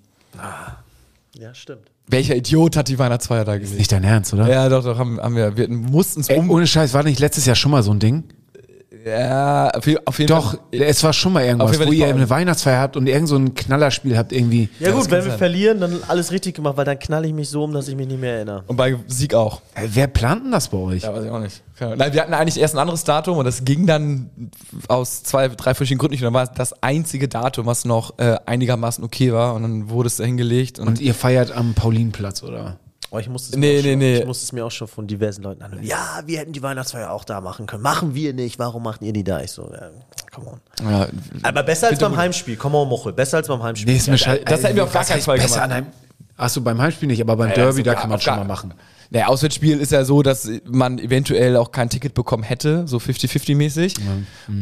[1.39, 1.91] Ja, stimmt.
[2.09, 3.77] Welcher Idiot hat die Weihnachtsfeier da gelegt?
[3.77, 4.49] Nicht dein Ernst, oder?
[4.49, 5.57] Ja, doch, doch, haben, haben wir.
[5.57, 6.51] Wir mussten es um.
[6.51, 8.25] ohne Scheiß, war nicht letztes Jahr schon mal so ein Ding?
[9.09, 10.81] Ja, auf, je- auf jeden Doch, Fall.
[10.83, 12.29] es war schon mal irgendwas, Fall wo ihr eine.
[12.29, 14.69] Weihnachtsfeier habt und irgend so ein Knallerspiel habt irgendwie.
[14.81, 15.39] Ja, gut, wenn wir sein.
[15.39, 18.07] verlieren, dann alles richtig gemacht, weil dann knall ich mich so um, dass ich mich
[18.07, 18.65] nicht mehr erinnere.
[18.67, 19.61] Und bei Sieg auch.
[19.75, 21.03] Äh, Wer plant denn das bei euch?
[21.03, 21.63] Ja, weiß ich auch nicht.
[21.81, 24.31] Nein, wir hatten eigentlich erst ein anderes Datum und das ging dann
[24.89, 26.23] aus zwei, drei verschiedenen Gründen nicht.
[26.23, 29.55] Und dann war es das einzige Datum, was noch äh, einigermaßen okay war.
[29.55, 30.81] Und dann wurde es da hingelegt.
[30.81, 32.79] Und, Und ihr feiert am Paulinplatz, oder?
[33.11, 34.19] Oh, ich musste es Nee, mir auch nee, schon, nee.
[34.19, 35.83] Ich musste es mir auch schon von diversen Leuten anhören.
[35.83, 37.83] Ja, wir hätten die Weihnachtsfeier auch da machen können.
[37.83, 38.59] Machen wir nicht.
[38.59, 39.41] Warum macht ihr die da?
[39.41, 39.89] Ich so, ja,
[40.31, 40.61] come on.
[40.91, 41.09] ja,
[41.43, 42.19] Aber besser als beim gut.
[42.21, 42.57] Heimspiel.
[42.57, 43.15] Come on, Mochel.
[43.15, 43.91] Besser als beim Heimspiel.
[43.91, 44.45] Nee, ist mir scheiße.
[44.45, 45.85] das hätten wir auf gar keinen Fall gemacht.
[46.37, 48.75] Achso, beim Heimspiel nicht, aber beim Ja, Derby, da kann man schon mal machen.
[49.11, 53.95] Der Auswärtsspiel ist ja so, dass man eventuell auch kein Ticket bekommen hätte, so 50-50-mäßig.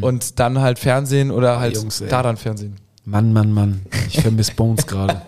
[0.01, 2.77] Und dann halt Fernsehen oder halt Jungs, da dann Fernsehen.
[3.09, 3.83] Mann, Mann, Mann.
[4.09, 5.23] Ich vermisse Bones gerade.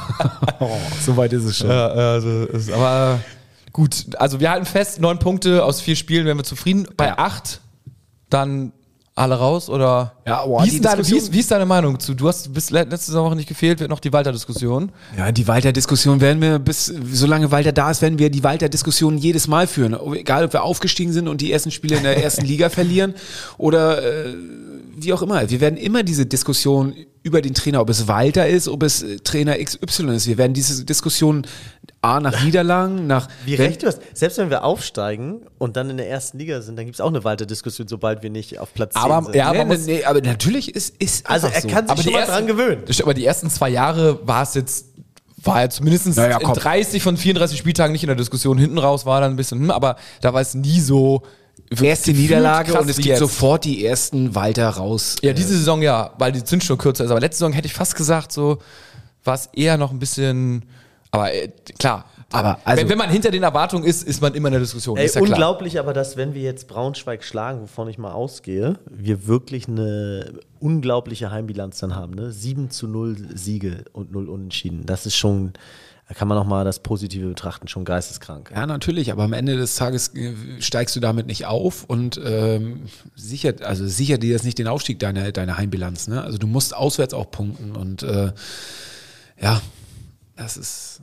[0.60, 0.70] oh,
[1.04, 1.68] so weit ist es schon.
[1.68, 3.18] Ja, also ist, aber
[3.72, 4.06] gut.
[4.16, 6.86] Also wir halten fest, neun Punkte aus vier Spielen, wären wir zufrieden.
[6.96, 7.18] Bei Ja.
[7.18, 7.60] acht,
[8.30, 8.72] dann
[9.16, 10.12] alle raus oder?
[10.26, 12.14] Ja, boah, wie, ist deine, wie, ist, wie ist deine Meinung zu?
[12.14, 14.92] Du hast bis le- letzte Woche nicht gefehlt, wird noch die Walter-Diskussion.
[15.16, 19.48] Ja, die Walter-Diskussion werden wir bis, solange Walter da ist, werden wir die Walter-Diskussion jedes
[19.48, 19.96] Mal führen.
[20.14, 23.14] Egal, ob wir aufgestiegen sind und die ersten Spiele in der ersten Liga verlieren
[23.56, 24.34] oder äh,
[24.98, 25.48] wie auch immer.
[25.48, 26.94] Wir werden immer diese Diskussion
[27.26, 30.28] über den Trainer, ob es Walter ist, ob es äh, Trainer XY ist.
[30.28, 31.44] Wir werden diese Diskussion
[32.00, 34.00] A nach Niederlagen, nach Wie wenn- recht du hast.
[34.14, 37.08] Selbst wenn wir aufsteigen und dann in der ersten Liga sind, dann gibt es auch
[37.08, 39.34] eine Weiterdiskussion, sobald wir nicht auf Platz 10 Aber- sind.
[39.34, 41.68] ja, man nee, muss- nee, aber natürlich ist, ist also er so.
[41.68, 42.82] kann sich Aber schon die mal ersten- dran gewöhnen.
[43.02, 44.86] Aber die ersten zwei Jahre war es jetzt,
[45.42, 46.54] war ja zumindest Naja, in komm.
[46.54, 48.56] 30 von 34 Spieltagen nicht in der Diskussion.
[48.56, 51.22] Hinten raus war dann ein bisschen, hm, aber da war es nie so.
[51.80, 53.18] Erste Niederlage krass und es gibt jetzt.
[53.18, 55.16] sofort die ersten Walter raus.
[55.22, 57.10] Ja, diese Saison ja, weil die Zündschnur kürzer ist.
[57.10, 58.58] Aber letzte Saison hätte ich fast gesagt, so
[59.24, 60.64] war es eher noch ein bisschen.
[61.10, 62.06] Aber äh, klar.
[62.32, 64.96] Aber also- wenn, wenn man hinter den Erwartungen ist, ist man immer in der Diskussion.
[64.96, 65.30] Ey, ist ja klar.
[65.32, 70.34] unglaublich aber, dass wenn wir jetzt Braunschweig schlagen, wovon ich mal ausgehe, wir wirklich eine
[70.58, 72.14] unglaubliche Heimbilanz dann haben.
[72.14, 72.32] Ne?
[72.32, 74.86] 7 zu 0 Siege und 0 Unentschieden.
[74.86, 75.52] Das ist schon,
[76.08, 78.52] da kann man auch mal das Positive betrachten, schon geisteskrank.
[78.54, 82.82] Ja, natürlich, aber am Ende des Tages äh, steigst du damit nicht auf und ähm,
[83.16, 86.06] sichert, also sichert dir das nicht den Aufstieg deiner, deiner Heimbilanz.
[86.06, 86.22] Ne?
[86.22, 88.32] Also du musst auswärts auch punkten und äh,
[89.40, 89.60] ja,
[90.36, 91.00] das ist.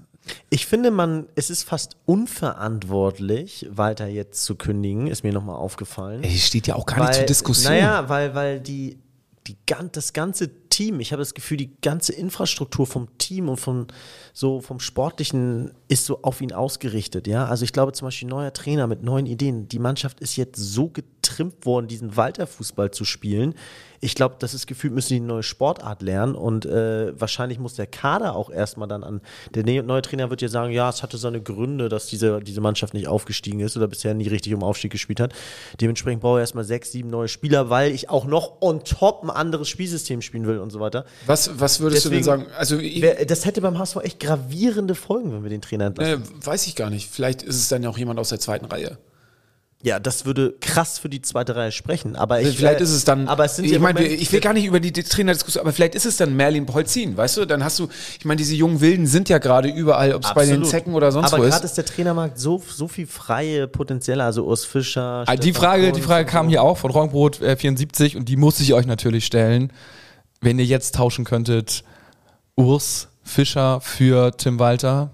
[0.50, 6.24] Ich finde, man, es ist fast unverantwortlich, weiter jetzt zu kündigen, ist mir nochmal aufgefallen.
[6.24, 7.74] Ey, steht ja auch gar nicht Weil- zur Diskussion.
[7.74, 8.98] Naja, weil, weil die,
[9.48, 9.58] die,
[9.92, 13.88] das ganze Team, ich habe das Gefühl, die ganze Infrastruktur vom Team und vom,
[14.34, 17.28] so vom Sportlichen ist so auf ihn ausgerichtet.
[17.28, 19.68] Ja, also ich glaube zum Beispiel neuer Trainer mit neuen Ideen.
[19.68, 23.56] Die Mannschaft ist jetzt so getrimmt worden, diesen Walter-Fußball zu spielen.
[24.04, 27.76] Ich glaube, das ist gefühlt, müssen die eine neue Sportart lernen und äh, wahrscheinlich muss
[27.76, 29.22] der Kader auch erstmal dann an.
[29.56, 32.60] Der ne- neue Trainer wird ja sagen, ja, es hatte seine Gründe, dass diese, diese
[32.60, 35.32] Mannschaft nicht aufgestiegen ist oder bisher nie richtig um Aufstieg gespielt hat.
[35.80, 39.30] Dementsprechend brauche ich erstmal sechs, sieben neue Spieler, weil ich auch noch on top ein
[39.30, 41.06] anderes Spielsystem spielen will und so weiter.
[41.26, 42.52] was, was würdest du denn Deswegen- sagen?
[42.58, 46.24] Also ich, Wer- Das hätte beim HSV echt gravierende Folgen, wenn wir den Trainer entlassen.
[46.24, 47.10] äh, weiß ich gar nicht.
[47.10, 48.98] Vielleicht ist es dann ja auch jemand aus der zweiten Reihe.
[49.86, 52.16] Ja, das würde krass für die zweite Reihe sprechen.
[52.16, 53.28] Aber ich, Also vielleicht äh, ist es dann.
[53.28, 55.94] Aber es sind ich meine, ich will gar nicht über die die Trainerdiskussion, aber vielleicht
[55.94, 57.46] ist es dann Merlin Polzin, weißt du?
[57.46, 60.46] Dann hast du, ich meine, diese jungen Wilden sind ja gerade überall, ob es bei
[60.46, 60.64] den.
[60.64, 61.72] Zecken oder sonst aber wo gerade ist.
[61.72, 65.26] ist der Trainermarkt so, so viel freie Potenziale, also Urs Fischer.
[65.28, 68.62] Ah, Die Frage, die Frage kam hier auch von Rongbrot äh, 74 und die muss
[68.62, 69.74] ich euch natürlich stellen.
[70.40, 71.84] Wenn ihr jetzt tauschen könntet,
[72.56, 75.12] Urs Fischer für Tim Walter.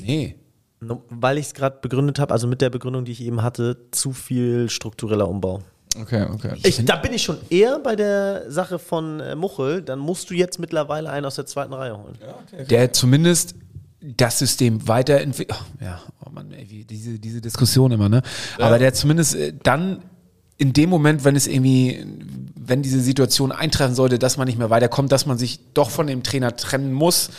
[0.00, 0.36] Nee.
[0.80, 4.12] Weil ich es gerade begründet habe, also mit der Begründung, die ich eben hatte, zu
[4.12, 5.62] viel struktureller Umbau.
[5.98, 6.52] Okay, okay.
[6.62, 10.34] Ich, da bin ich schon eher bei der Sache von äh, Muchel, dann musst du
[10.34, 12.18] jetzt mittlerweile einen aus der zweiten Reihe holen.
[12.68, 13.54] Der zumindest
[14.00, 15.58] das System weiterentwickelt.
[15.80, 18.22] Ja, oh Mann, ey, wie, diese, diese Diskussion immer, ne?
[18.58, 20.02] Aber der zumindest äh, dann
[20.58, 22.04] in dem Moment, wenn es irgendwie,
[22.54, 26.06] wenn diese Situation eintreffen sollte, dass man nicht mehr weiterkommt, dass man sich doch von
[26.06, 27.30] dem Trainer trennen muss,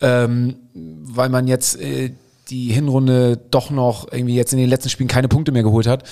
[0.00, 2.12] ähm, weil man jetzt äh,
[2.52, 6.04] die Hinrunde doch noch irgendwie jetzt in den letzten Spielen keine Punkte mehr geholt hat,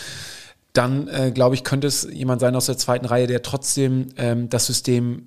[0.72, 4.48] dann äh, glaube ich, könnte es jemand sein aus der zweiten Reihe, der trotzdem ähm,
[4.48, 5.26] das System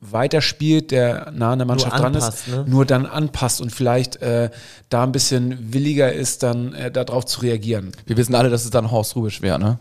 [0.00, 2.64] weiterspielt, der nah an der Mannschaft dran ist, anpasst, ne?
[2.68, 4.50] nur dann anpasst und vielleicht äh,
[4.88, 7.92] da ein bisschen williger ist, dann äh, darauf zu reagieren.
[8.06, 9.78] Wir wissen alle, dass es dann Horst Rubisch wäre, ne?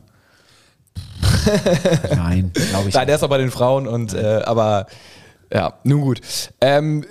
[2.16, 2.96] Nein, glaube ich.
[2.96, 4.88] Nein, der ist auch bei den Frauen und äh, aber
[5.54, 6.22] ja, nun gut.
[6.60, 7.06] Ähm,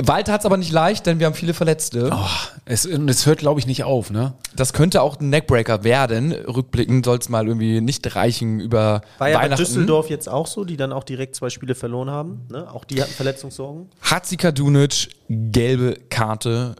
[0.00, 2.10] Walter hat es aber nicht leicht, denn wir haben viele Verletzte.
[2.12, 2.28] Oh,
[2.66, 4.34] es, und es hört, glaube ich, nicht auf, ne?
[4.54, 6.32] Das könnte auch ein Neckbreaker werden.
[6.32, 9.48] Rückblickend soll es mal irgendwie nicht reichen über War ja bei.
[9.48, 12.46] Düsseldorf jetzt auch so, die dann auch direkt zwei Spiele verloren haben.
[12.48, 12.72] Ne?
[12.72, 13.88] Auch die hatten Verletzungssorgen.
[14.02, 16.76] Hatzika Dunic, gelbe Karte.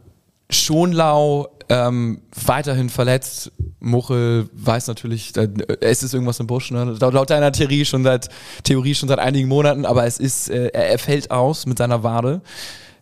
[0.49, 3.51] Schonlau ähm, weiterhin verletzt.
[3.81, 5.47] Muchel weiß natürlich, da,
[5.81, 6.71] es ist irgendwas im Busch.
[6.71, 6.97] Ne?
[7.01, 8.29] Laut, laut deiner Theorie schon seit
[8.63, 12.05] Theorie schon seit einigen Monaten, aber es ist, äh, er, er fällt aus mit seiner
[12.05, 12.43] Wade.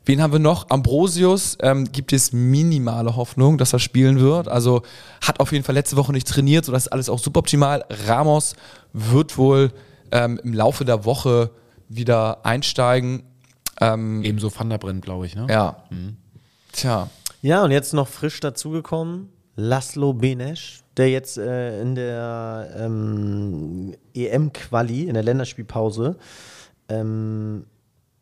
[0.06, 0.70] Wen haben wir noch?
[0.70, 4.46] Ambrosius ähm, gibt es minimale Hoffnung, dass er spielen wird.
[4.46, 4.82] Also
[5.20, 7.84] hat auf jeden Fall letzte Woche nicht trainiert, so das ist alles auch suboptimal.
[8.06, 8.54] Ramos
[8.92, 9.72] wird wohl
[10.12, 11.50] ähm, im Laufe der Woche
[11.88, 13.24] wieder einsteigen.
[13.80, 15.46] Ähm, Ebenso Van der Brenn, glaube ich, ne?
[15.50, 15.76] ja.
[16.72, 17.10] Tja.
[17.42, 25.04] Ja, und jetzt noch frisch dazugekommen, Laszlo Benesch, der jetzt äh, in der ähm, EM-Quali,
[25.04, 26.16] in der Länderspielpause,
[26.88, 27.64] ähm,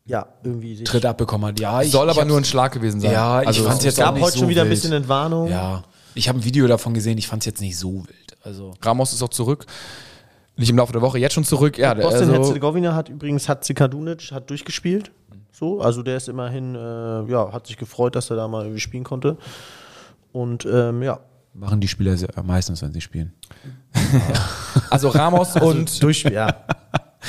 [0.05, 1.59] ja, irgendwie sich Tritt abbekommen hat.
[1.59, 3.11] Ja, ich, Soll ich aber nur ein Schlag gewesen sein.
[3.11, 4.77] Ja, ich also, fand's Es jetzt gab auch nicht heute so schon wieder ein wild.
[4.77, 5.49] bisschen Entwarnung.
[5.49, 8.37] Ja, ich habe ein Video davon gesehen, ich fand es jetzt nicht so wild.
[8.43, 9.65] Also Ramos ist auch zurück.
[10.57, 11.77] Nicht im Laufe der Woche, jetzt schon zurück.
[11.77, 15.11] Ja, also, Bosnien-Herzegowina hat übrigens Hatzikadunic hat durchgespielt.
[15.51, 16.79] So, also der ist immerhin, äh,
[17.31, 19.37] ja, hat sich gefreut, dass er da mal irgendwie spielen konnte.
[20.31, 21.19] Und ähm, ja,
[21.53, 23.33] machen die Spieler sehr- meistens, wenn sie spielen.
[24.89, 26.65] also Ramos und durch, ja.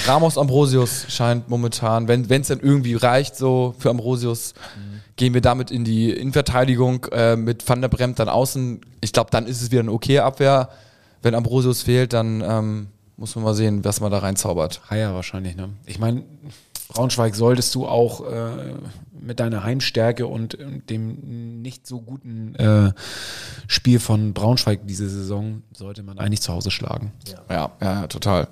[0.05, 4.55] Ramos Ambrosius scheint momentan, wenn es dann irgendwie reicht, so für Ambrosius,
[5.17, 8.81] gehen wir damit in die Innenverteidigung äh, mit Van der Bremt dann außen.
[9.01, 10.69] Ich glaube, dann ist es wieder eine okay Abwehr.
[11.23, 14.83] Wenn Ambrosius fehlt, dann ähm, muss man mal sehen, was man da reinzaubert.
[14.91, 15.71] Haier wahrscheinlich, ne?
[15.87, 16.23] Ich meine,
[16.89, 18.75] Braunschweig solltest du auch äh,
[19.19, 22.93] mit deiner Heimstärke und äh, dem nicht so guten äh,
[23.67, 27.13] Spiel von Braunschweig diese Saison, sollte man eigentlich zu Hause schlagen.
[27.27, 28.49] Ja, ja, ja total.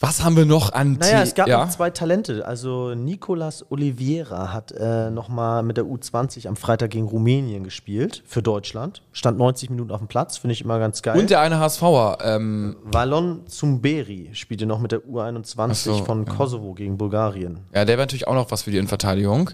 [0.00, 1.64] Was haben wir noch an Naja, es gab ja?
[1.64, 2.46] noch zwei Talente.
[2.46, 8.40] Also Nicolas Oliveira hat äh, nochmal mit der U20 am Freitag gegen Rumänien gespielt für
[8.40, 9.02] Deutschland.
[9.10, 11.18] Stand 90 Minuten auf dem Platz, finde ich immer ganz geil.
[11.18, 16.32] Und der eine HSVer, ähm, Valon Zumberi spielte noch mit der U21 so, von ja.
[16.32, 17.58] Kosovo gegen Bulgarien.
[17.74, 19.50] ja, der wäre natürlich auch noch was für die Innenverteidigung,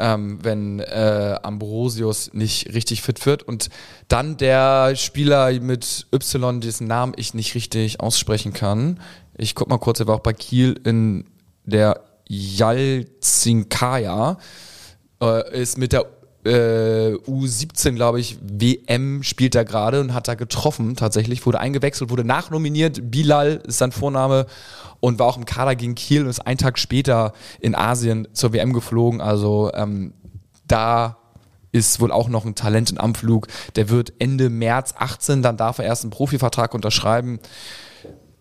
[0.00, 3.44] ähm, wenn äh, Ambrosius nicht richtig fit wird.
[3.44, 3.68] Und
[4.08, 8.98] dann der Spieler mit Y, dessen Namen ich nicht richtig aussprechen kann.
[9.38, 11.24] Ich guck mal kurz, er war auch bei Kiel in
[11.64, 14.38] der Jalzinkaya.
[15.20, 16.06] Äh, ist mit der
[16.44, 22.10] äh, U17, glaube ich, WM spielt er gerade und hat da getroffen tatsächlich, wurde eingewechselt,
[22.10, 23.10] wurde nachnominiert.
[23.10, 24.46] Bilal ist sein Vorname
[25.00, 28.52] und war auch im Kader gegen Kiel und ist einen Tag später in Asien zur
[28.52, 29.20] WM geflogen.
[29.20, 30.14] Also ähm,
[30.66, 31.18] da
[31.72, 33.48] ist wohl auch noch ein Talent in Anflug.
[33.74, 37.38] Der wird Ende März 18, dann darf er erst einen Profivertrag unterschreiben.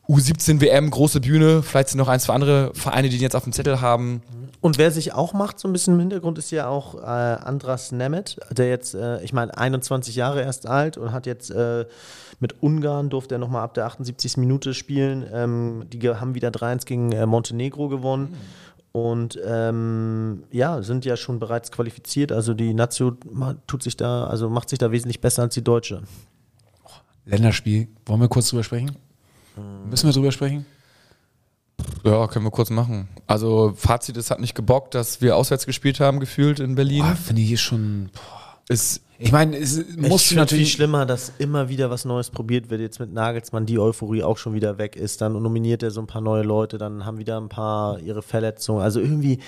[0.08, 3.44] U17 WM, große Bühne, vielleicht sind noch ein, zwei andere Vereine, die den jetzt auf
[3.44, 4.22] dem Zettel haben.
[4.62, 7.92] Und wer sich auch macht, so ein bisschen im Hintergrund, ist ja auch äh, Andras
[7.92, 11.86] Nemeth, der jetzt, äh, ich meine, 21 Jahre erst alt und hat jetzt äh,
[12.40, 14.38] mit Ungarn, durfte er nochmal ab der 78.
[14.38, 15.26] Minute spielen.
[15.32, 18.36] Ähm, die haben wieder 3-1 gegen äh, Montenegro gewonnen.
[18.92, 22.32] Und ähm, ja, sind ja schon bereits qualifiziert.
[22.32, 23.18] Also die Nazio
[23.68, 26.04] tut sich da, also macht sich da wesentlich besser als die Deutsche.
[27.26, 28.96] Länderspiel, wollen wir kurz drüber sprechen?
[29.90, 30.66] Müssen wir drüber sprechen?
[32.04, 33.08] Ja, können wir kurz machen.
[33.28, 37.04] Also Fazit, es hat nicht gebockt, dass wir auswärts gespielt haben, gefühlt in Berlin.
[37.04, 38.10] Boah, finde ich hier schon.
[38.70, 40.72] Ist, Ich meine, es ich muss viel natürlich.
[40.72, 42.82] schlimmer, dass immer wieder was Neues probiert wird.
[42.82, 45.22] Jetzt mit Nagelsmann die Euphorie auch schon wieder weg ist.
[45.22, 48.82] Dann nominiert er so ein paar neue Leute, dann haben wieder ein paar ihre Verletzungen.
[48.82, 49.40] Also irgendwie,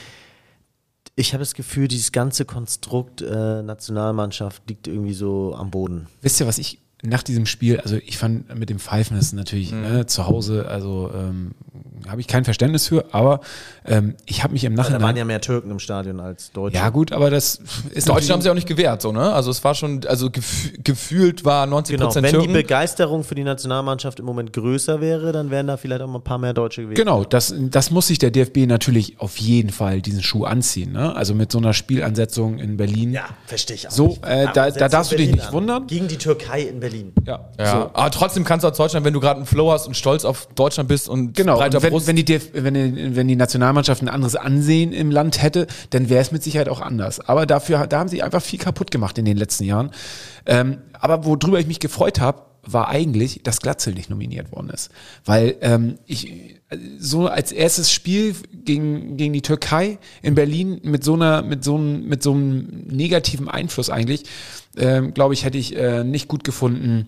[1.15, 6.08] ich habe das Gefühl, dieses ganze Konstrukt äh, Nationalmannschaft liegt irgendwie so am Boden.
[6.22, 9.72] Wisst ihr, was ich nach diesem Spiel, also ich fand mit dem Pfeifen ist natürlich
[9.72, 11.52] ne, zu Hause, also ähm,
[12.08, 13.42] habe ich kein Verständnis für, aber
[13.86, 15.16] ähm, ich habe mich im Da waren Nachhinein.
[15.18, 16.76] ja mehr Türken im Stadion als Deutsche.
[16.78, 17.60] Ja, gut, aber das
[17.92, 19.32] ist Deutschland haben sie auch nicht gewehrt, so, ne?
[19.32, 22.54] Also es war schon, also gef gefühlt war 90 Genau, Prozent wenn die Türken.
[22.54, 26.24] Begeisterung für die Nationalmannschaft im Moment größer wäre, dann wären da vielleicht auch mal ein
[26.24, 26.96] paar mehr Deutsche gewesen.
[26.96, 30.94] Genau, das, das muss sich der DFB natürlich auf jeden Fall diesen Schuh anziehen.
[30.94, 31.16] Ne?
[31.16, 33.12] Also mit so einer Spielansetzung in Berlin.
[33.14, 33.92] Ja, verstehe ich auch.
[33.92, 34.26] So, nicht.
[34.26, 35.54] äh, da- da darfst du dich nicht an.
[35.54, 35.86] wundern.
[35.88, 36.87] Gegen die Türkei in Berlin.
[37.26, 37.78] Ja, Ja, So.
[37.93, 40.47] aber trotzdem kannst du als Deutschland, wenn du gerade einen Flow hast und stolz auf
[40.56, 43.36] Deutschland bist und Genau, breiter und wenn, Brust, wenn, die DF wenn, die, wenn die
[43.36, 47.19] Nationalmannschaft ein anderes Ansehen im Land hätte, dann wäre es mit Sicherheit auch anders.
[47.19, 49.91] Aber dafür, da haben sie einfach viel kaputt gemacht in den letzten Jahren.
[50.45, 54.91] Ähm, aber worüber ich mich gefreut habe, war eigentlich, dass Glatzel nicht nominiert worden ist.
[55.23, 56.58] Weil ähm, ich
[57.00, 61.76] so als erstes Spiel gegen, gegen die Türkei in Berlin mit so einer, mit so
[61.76, 64.23] einem, mit so einem negativen Einfluss eigentlich,
[64.78, 67.08] ähm, glaube ich, hätte ich äh, nicht gut gefunden,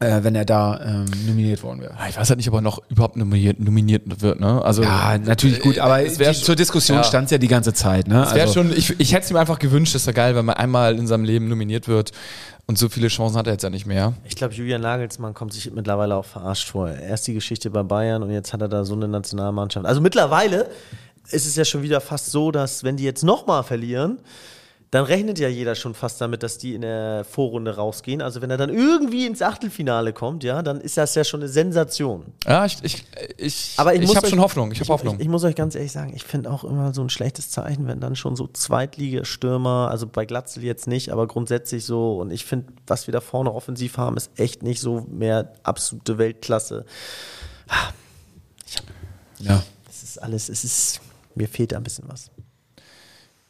[0.00, 1.94] äh, wenn er da ähm, nominiert worden wäre.
[2.08, 4.62] ich weiß halt nicht, ob er noch überhaupt nominiert, nominiert wird, ne?
[4.64, 7.04] Also Ja, natürlich gut, aber es wär die, zur Diskussion ja.
[7.04, 8.06] stand es ja die ganze Zeit.
[8.06, 8.22] Ne?
[8.22, 10.44] Es Also, schon, ich, ich hätte es ihm einfach gewünscht, das ist ja geil, wenn
[10.44, 12.12] man einmal in seinem Leben nominiert wird
[12.66, 14.12] und so viele Chancen hat er jetzt ja nicht mehr.
[14.24, 16.90] Ich glaube, Julian Nagelsmann kommt sich mittlerweile auch verarscht vor.
[16.90, 19.84] Erst die Geschichte bei Bayern und jetzt hat er da so eine Nationalmannschaft.
[19.84, 20.68] Also mittlerweile
[21.30, 24.18] ist es ja schon wieder fast so, dass wenn die jetzt nochmal verlieren,
[24.90, 28.22] dann rechnet ja jeder schon fast damit, dass die in der Vorrunde rausgehen.
[28.22, 31.50] Also wenn er dann irgendwie ins Achtelfinale kommt, ja, dann ist das ja schon eine
[31.50, 32.32] Sensation.
[32.46, 33.04] Ja, ich, ich,
[33.36, 34.72] ich, Aber ich, ich muss habe schon Hoffnung.
[34.72, 35.16] Ich habe Hoffnung.
[35.16, 37.86] Ich, ich muss euch ganz ehrlich sagen, ich finde auch immer so ein schlechtes Zeichen,
[37.86, 42.18] wenn dann schon so Zweitligastürmer, also bei Glatzel jetzt nicht, aber grundsätzlich so.
[42.18, 46.16] Und ich finde, was wir da vorne offensiv haben, ist echt nicht so mehr absolute
[46.16, 46.86] Weltklasse.
[49.38, 49.62] ja.
[49.90, 51.00] Es ist alles, es ist,
[51.34, 52.30] mir fehlt da ein bisschen was.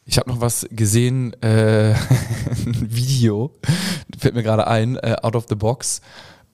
[0.09, 1.93] Ich habe noch was gesehen, äh,
[2.65, 3.53] ein Video,
[4.17, 6.01] fällt mir gerade ein, äh, out of the box,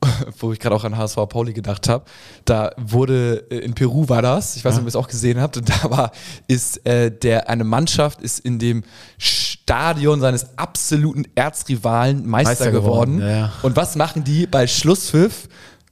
[0.40, 2.04] wo ich gerade auch an HSV Pauli gedacht habe.
[2.44, 5.40] Da wurde, äh, in Peru war das, ich weiß nicht, ob ihr es auch gesehen
[5.40, 6.12] habt, und da war,
[6.50, 8.84] ist äh, der, eine Mannschaft ist in dem
[9.18, 13.20] Stadion seines absoluten Erzrivalen Meister, Meister geworden.
[13.20, 13.54] geworden, ja, ja.
[13.62, 15.48] Und was machen die bei Schlusspfiff?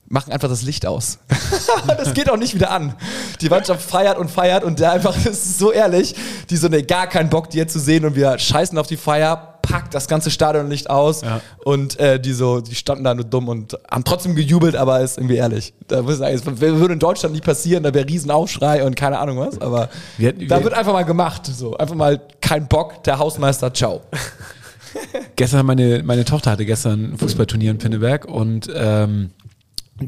[0.10, 1.18] Machen einfach das Licht aus.
[1.88, 2.94] das geht auch nicht wieder an.
[3.42, 6.14] Die Mannschaft feiert und feiert und der einfach, das ist so ehrlich,
[6.50, 9.50] die so, ne, gar keinen Bock, dir zu sehen und wir scheißen auf die Feier,
[9.64, 11.40] packt das ganze Stadionlicht aus Ja.
[11.64, 15.18] und äh, die so, die standen da nur dumm und haben trotzdem gejubelt, aber ist
[15.18, 15.74] irgendwie ehrlich.
[15.88, 19.18] Da muss ich sagen, das würde in Deutschland nicht passieren, da wäre Riesenaufschrei und keine
[19.20, 23.04] Ahnung was, aber Wir- da wir- wird einfach mal gemacht, so, einfach mal kein Bock,
[23.06, 24.02] der Hausmeister, ciao.
[25.36, 29.32] Gestern, meine, meine Tochter hatte gestern ein Fußballturnier in Pinneberg und ähm,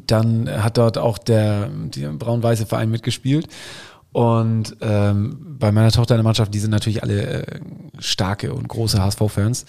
[0.08, 3.48] dann hat dort auch der, der braun-weiße Verein mitgespielt.
[4.16, 7.60] Und ähm, bei meiner Tochter in der Mannschaft, die sind natürlich alle äh,
[8.00, 9.66] starke und große HSV-Fans,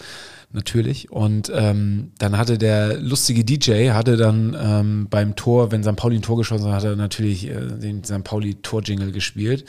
[0.53, 1.11] natürlich.
[1.11, 5.97] Und ähm, dann hatte der lustige DJ, hatte dann ähm, beim Tor, wenn St.
[5.97, 8.23] Pauli ein Tor geschossen hat, hat er natürlich äh, den St.
[8.23, 9.65] Pauli-Tor-Jingle gespielt.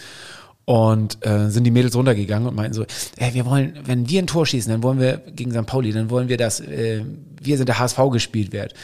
[0.66, 4.28] Und äh, sind die Mädels runtergegangen und meinten so, ey, wir wollen, wenn wir ein
[4.28, 5.66] Tor schießen, dann wollen wir gegen St.
[5.66, 7.04] Pauli, dann wollen wir, dass äh,
[7.42, 8.76] wir sind der HSV gespielt wird.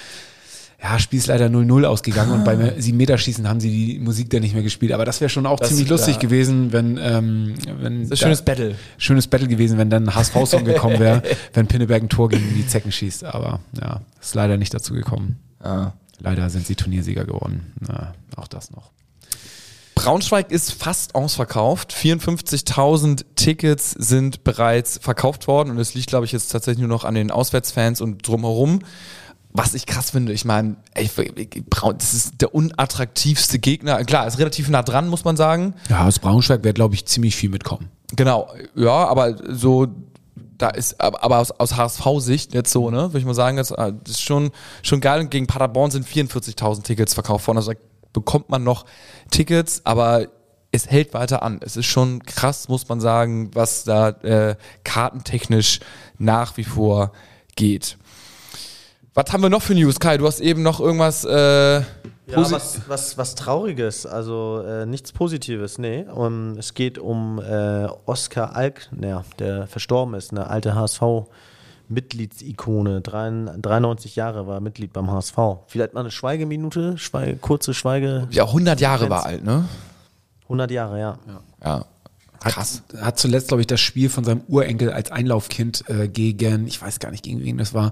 [0.84, 4.30] Ja, Spiel ist leider 0-0 ausgegangen und beim 7 Meter Schießen haben sie die Musik
[4.30, 4.92] dann nicht mehr gespielt.
[4.92, 8.18] Aber das wäre schon auch Das ziemlich lustig gewesen, wenn, ähm, wenn Das ist ein
[8.18, 8.76] schönes Battle.
[8.98, 12.92] schönes Battle gewesen, wenn dann HSV-Song gekommen wäre, wenn Pinneberg ein Tor gegen die Zecken
[12.92, 13.24] schießt.
[13.24, 15.40] Aber ja, ist leider nicht dazu gekommen.
[15.64, 15.94] Ja.
[16.20, 17.74] Leider sind sie Turniersieger geworden.
[17.80, 18.92] Na, auch das noch.
[19.96, 21.94] Braunschweig ist fast ausverkauft.
[21.94, 27.06] 54.000 Tickets sind bereits verkauft worden und es liegt, glaube ich, jetzt tatsächlich nur noch
[27.06, 28.80] an den Auswärtsfans und drumherum.
[29.56, 30.78] Was ich krass finde, ich meine,
[31.70, 34.04] Braun- das ist der unattraktivste Gegner.
[34.04, 35.76] Klar, ist relativ nah dran, muss man sagen.
[35.90, 37.90] Ja, aus Braunschweig wird, glaube ich, ziemlich viel mitkommen.
[38.16, 39.88] Genau, ja, aber so,
[40.58, 43.94] da ist, aber aus, aus HSV-Sicht jetzt so, ne, würde ich mal sagen, das, äh,
[44.04, 45.20] das ist schon, schon geil.
[45.22, 47.58] Und gegen Paderborn sind 44.000 Tickets verkauft worden.
[47.58, 47.80] Also da
[48.14, 48.86] bekommt man noch
[49.30, 50.28] Tickets, aber
[50.72, 51.60] es hält weiter an.
[51.62, 55.80] Es ist schon krass, muss man sagen, was da äh, kartentechnisch
[56.18, 57.12] nach wie vor
[57.56, 57.98] geht.
[59.16, 60.18] Was haben wir noch für News, Kai?
[60.18, 61.24] Du hast eben noch irgendwas.
[61.24, 61.82] Äh,
[62.26, 66.04] Ja, was, was, was Trauriges, also äh, nichts Positives, nee.
[66.04, 73.02] Um, es geht um äh, Oskar Alkner, der verstorben ist, eine alte HSV-Mitgliedsikone.
[73.02, 75.38] 93 Jahre war Mitglied beim HSV.
[75.68, 78.28] Vielleicht mal eine Schweigeminute, Schweige, kurze Schweige.
[78.32, 79.66] ja, 100 Jahre war alt, ne?
[80.44, 81.20] 100 Jahre, ja.
[81.64, 81.86] Ja.
[82.52, 82.84] Krass.
[82.94, 86.82] Hat, hat zuletzt, glaube ich, das Spiel von seinem Urenkel als Einlaufkind äh, gegen, ich
[86.82, 87.92] weiß gar nicht, gegen wen das war,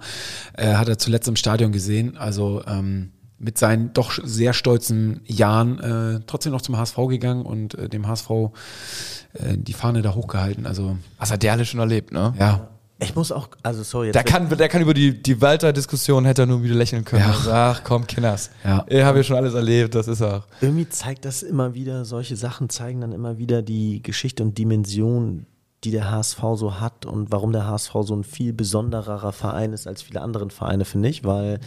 [0.54, 2.18] äh, hat er zuletzt im Stadion gesehen.
[2.18, 3.12] Also ähm,
[3.42, 8.08] mit seinen doch sehr stolzen Jahren äh, trotzdem noch zum HSV gegangen und äh, dem
[8.08, 8.30] HSV
[9.34, 10.68] äh, die Fahne da hochgehalten.
[10.68, 12.34] Also Was hat der alles schon erlebt, ne?
[12.38, 12.70] ja,
[13.02, 16.44] Ich muss auch, also sorry, jetzt Der kann, der kann über die, die Walter-Diskussion hätte
[16.44, 17.24] er nur wieder lächeln können.
[17.24, 17.32] Ja.
[17.32, 18.52] Also, ach komm, Kinders.
[18.64, 18.86] Ja.
[18.88, 20.44] Ich habe ja schon alles erlebt, das ist auch.
[20.62, 25.48] irgendwie zeigt das immer wieder, solche Sachen zeigen dann immer wieder die Geschichte und Dimension,
[25.84, 29.88] die der HSV so hat und warum der HSV so ein viel besondererer Verein ist
[29.88, 31.60] als viele andere Vereine, finde ich, weil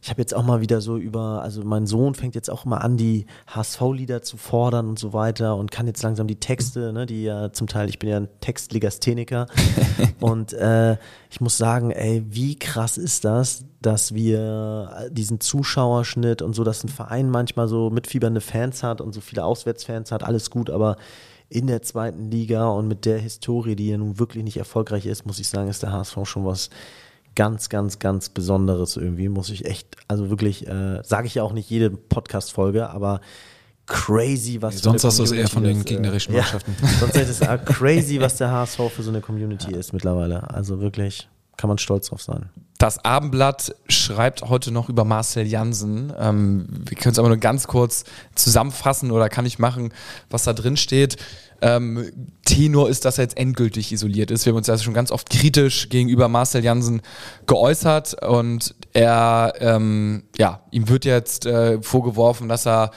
[0.00, 2.78] ich habe jetzt auch mal wieder so über, also mein Sohn fängt jetzt auch mal
[2.78, 7.06] an, die HSV-Lieder zu fordern und so weiter und kann jetzt langsam die Texte, ne,
[7.06, 9.48] die ja zum Teil, ich bin ja ein Textlegastheniker
[10.20, 10.96] und äh,
[11.28, 16.84] ich muss sagen, ey, wie krass ist das, dass wir diesen Zuschauerschnitt und so, dass
[16.84, 20.96] ein Verein manchmal so mitfiebernde Fans hat und so viele Auswärtsfans hat, alles gut, aber
[21.48, 25.26] in der zweiten Liga und mit der Historie, die ja nun wirklich nicht erfolgreich ist,
[25.26, 26.70] muss ich sagen, ist der HSV schon was
[27.34, 31.52] ganz, ganz, ganz Besonderes irgendwie, muss ich echt, also wirklich, äh, sage ich ja auch
[31.52, 33.20] nicht jede Podcast-Folge, aber
[33.86, 36.74] crazy, was Sonst hast du es eher von den äh, gegnerischen ja, Mannschaften.
[36.98, 40.50] Sonst ist es äh, crazy, was der HSV für so eine Community ist mittlerweile.
[40.50, 42.50] Also wirklich, kann man stolz drauf sein.
[42.78, 46.12] Das Abendblatt schreibt heute noch über Marcel Jansen.
[46.18, 49.92] Ähm, wir können es aber nur ganz kurz zusammenfassen oder kann ich machen,
[50.28, 51.16] was da drin steht.
[51.62, 52.12] Ähm,
[52.44, 54.44] Tenor ist, dass er jetzt endgültig isoliert ist.
[54.44, 57.00] Wir haben uns ja schon ganz oft kritisch gegenüber Marcel Jansen
[57.46, 62.90] geäußert und er, ähm, ja, ihm wird jetzt äh, vorgeworfen, dass er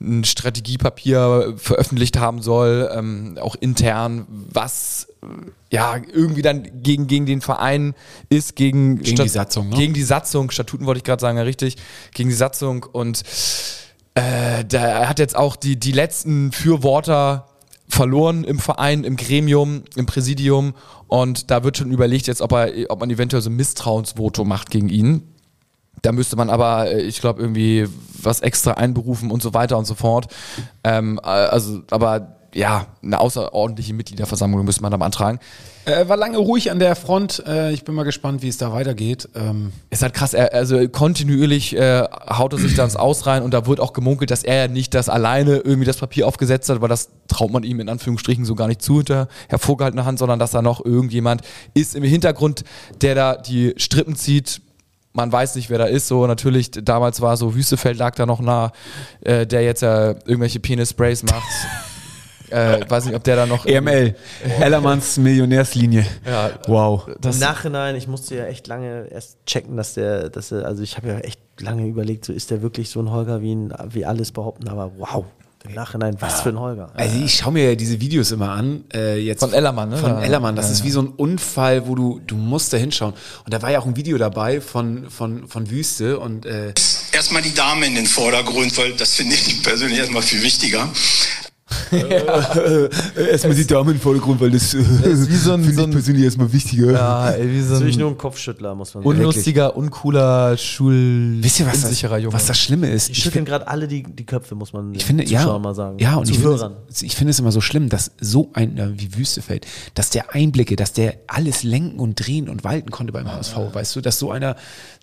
[0.00, 5.26] ein Strategiepapier veröffentlicht haben soll, ähm, auch intern, was äh,
[5.70, 7.94] ja irgendwie dann gegen, gegen den Verein
[8.28, 9.76] ist, gegen, Gegen die Satzung, ne?
[9.76, 11.76] Gegen die Satzung, Statuten wollte ich gerade sagen, ja richtig,
[12.12, 13.22] gegen die Satzung und
[14.14, 17.48] äh, er hat jetzt auch die, die letzten Fürworter
[17.88, 20.74] verloren im Verein, im Gremium, im Präsidium
[21.08, 24.70] und da wird schon überlegt jetzt, ob, er, ob man eventuell so ein Misstrauensvoto macht
[24.70, 25.33] gegen ihn.
[26.04, 27.88] Da müsste man aber, äh, ich glaube, irgendwie
[28.22, 30.26] was extra einberufen und so weiter und so fort.
[30.84, 35.40] Ähm, äh, also, aber ja, eine außerordentliche Mitgliederversammlung müsste man da beantragen.
[35.86, 37.42] Äh, war lange ruhig an der Front.
[37.72, 39.28] Ich bin mal gespannt, wie es da weitergeht.
[39.34, 43.42] Ähm, Ist halt krass, er, also kontinuierlich äh, haut er sich da ins Aus rein
[43.42, 46.68] und da wird auch gemunkelt, dass er ja nicht das alleine irgendwie das Papier aufgesetzt
[46.68, 50.20] hat, weil das traut man ihm in Anführungsstrichen so gar nicht zu hinter hervorgehaltener Hand,
[50.20, 51.42] sondern dass da noch irgendjemand
[51.74, 52.62] ist im Hintergrund,
[53.00, 54.60] der da die Strippen zieht.
[55.16, 56.08] Man weiß nicht, wer da ist.
[56.08, 58.72] So natürlich, damals war so Wüstefeld lag da noch nah,
[59.20, 61.48] äh, der jetzt ja irgendwelche Penis-Sprays macht.
[62.50, 63.64] äh, weiß nicht, ob der da noch.
[63.64, 64.16] EML,
[64.60, 66.04] Ellermanns Millionärslinie.
[66.26, 67.08] Ja, Wow.
[67.20, 70.82] das, Im Nachhinein, ich musste ja echt lange erst checken, dass der, dass er, also
[70.82, 73.72] ich habe ja echt lange überlegt, so ist der wirklich so ein Holger, wie, ihn,
[73.90, 75.24] wie alles behaupten, aber wow,
[75.66, 76.90] im Nachhinein, was für ein Holger.
[76.94, 78.84] Also ich schaue mir ja diese Videos immer an.
[78.92, 79.96] Äh, jetzt Von Ellermann, ne?
[79.96, 80.20] Von Ja.
[80.20, 80.56] Ellermann.
[80.56, 80.84] Das Ja, ist ja.
[80.84, 83.14] wie so ein Unfall, wo du, du musst da hinschauen.
[83.44, 86.74] Und da war ja auch ein Video dabei von, von, von Wüste und äh,
[87.12, 90.86] erstmal die Dame in den Vordergrund, weil das finde ich persönlich erstmal viel wichtiger.
[93.30, 96.24] Erstmal die Damen im Vordergrund, weil das, ist wie so ein- finde so ich persönlich
[96.24, 96.92] erstmal wichtiger.
[96.92, 99.16] Ja, ey, wie so Natürlich ein nur ein Kopfschüttler, muss man sagen.
[99.16, 102.32] unlustiger, uncooler, schul Wisst ihr, was das, Junge.
[102.32, 103.08] was das Schlimme ist?
[103.08, 105.98] Die Ich schütteln gerade alle die, die Köpfe, muss man Ich finde, ja, mal sagen.
[105.98, 109.16] ja, und ich finde, ich finde es immer so schlimm, dass so ein äh, wie
[109.16, 113.56] Wüstefeld, dass der Einblicke, dass der alles lenken und drehen und walten konnte beim HSV,
[113.72, 114.56] weißt du, dass so einer,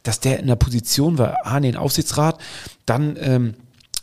[0.03, 2.37] dass der in der Position war, A, in den Aufsichtsrat,
[2.85, 3.53] dann ähm,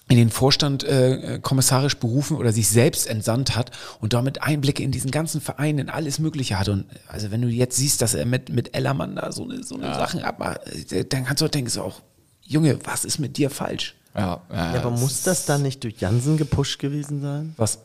[0.08, 4.90] in den Vorstand äh, kommissarisch berufen oder sich selbst entsandt hat und damit Einblicke in
[4.90, 6.68] diesen ganzen Verein, in alles Mögliche hat.
[6.68, 9.74] Und also wenn du jetzt siehst, dass er mit, mit Ellermann da so eine, so
[9.74, 10.60] eine Sachen abmacht,
[10.92, 12.00] äh, dann kannst du auch denken, so auch,
[12.42, 13.94] Junge, was ist mit dir falsch?
[14.14, 17.54] ja, ja, Ja, aber muss das dann nicht durch Jansen gepusht gewesen sein?
[17.56, 17.78] Was?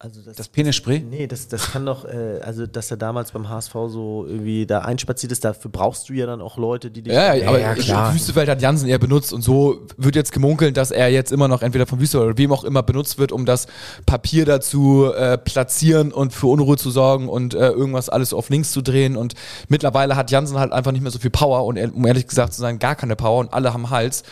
[0.00, 1.00] Also das, Das Penisspray?
[1.00, 4.82] Nee, das, das kann doch, äh, also dass er damals beim HSV so irgendwie da
[4.82, 7.12] einspaziert ist, dafür brauchst du ja dann auch Leute, die dich.
[7.12, 8.14] Ja, ja, aber ja, klar.
[8.14, 11.62] Wüstefeld hat Jansen eher benutzt und so wird jetzt gemunkelt, dass er jetzt immer noch
[11.62, 13.66] entweder von Wüstefeld oder wem auch immer benutzt wird, um das
[14.06, 18.70] Papier dazu äh, platzieren und für Unruhe zu sorgen und äh, irgendwas alles auf links
[18.70, 19.34] zu drehen und
[19.66, 22.60] mittlerweile hat Jansen halt einfach nicht mehr so viel Power und um ehrlich gesagt zu
[22.60, 24.22] sagen, gar keine Power und alle haben Hals.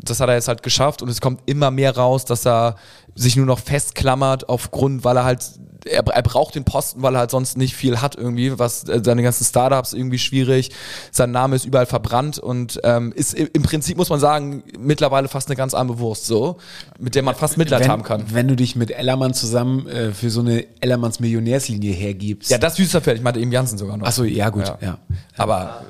[0.00, 2.76] Das hat er jetzt halt geschafft und es kommt immer mehr raus, dass er
[3.14, 5.42] sich nur noch festklammert aufgrund, weil er halt
[5.84, 9.00] er, er braucht den Posten, weil er halt sonst nicht viel hat irgendwie, was äh,
[9.04, 10.70] seine ganzen Startups irgendwie schwierig.
[11.10, 15.48] Sein Name ist überall verbrannt und ähm, ist im Prinzip muss man sagen mittlerweile fast
[15.48, 16.58] eine ganz arme Wurst so,
[16.98, 18.24] mit der man fast Mitleid haben kann.
[18.28, 22.50] Wenn du dich mit Ellermann zusammen äh, für so eine Ellermanns Millionärslinie hergibst.
[22.50, 24.06] Ja, das Wüsterfeld, ich meinte eben Jansen sogar noch.
[24.06, 24.98] Achso, ja gut, ja.
[25.36, 25.84] Aber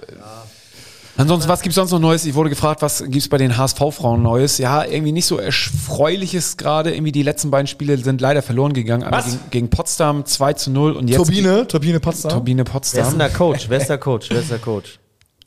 [1.22, 2.24] Ansonsten, was gibt's sonst noch Neues?
[2.24, 4.58] Ich wurde gefragt, was gibt's bei den HSV-Frauen Neues?
[4.58, 6.92] Ja, irgendwie nicht so erfreuliches gerade.
[6.92, 9.04] Irgendwie die letzten beiden Spiele sind leider verloren gegangen.
[9.04, 9.30] Einmal Was?
[9.30, 12.32] Gegen, gegen Potsdam 2 zu 0 und jetzt Turbine, Turbine Potsdam.
[12.32, 13.18] Turbine Wer ist denn Potsdam.
[13.18, 13.68] der Coach?
[13.68, 14.30] Wer ist der Coach?
[14.30, 14.98] Wer ist der Coach?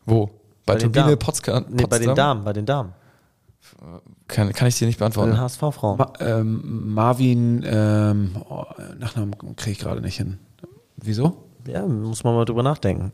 [0.06, 0.30] Wo?
[0.66, 1.18] Bei, den Turbine.
[1.18, 1.66] Potsdam.
[1.70, 2.94] Nee, bei den Damen, bei den Damen.
[4.30, 5.42] Kann, kann ich dir nicht Bei den beantworten.
[5.42, 5.98] HSV-Frauen.
[5.98, 8.64] Ma ähm, Marvin, ähm, oh,
[8.98, 10.40] Nachnamen kriege ich gerade nicht hin.
[10.96, 11.36] Wieso?
[11.68, 13.12] Ja, muss man mal drüber nachdenken.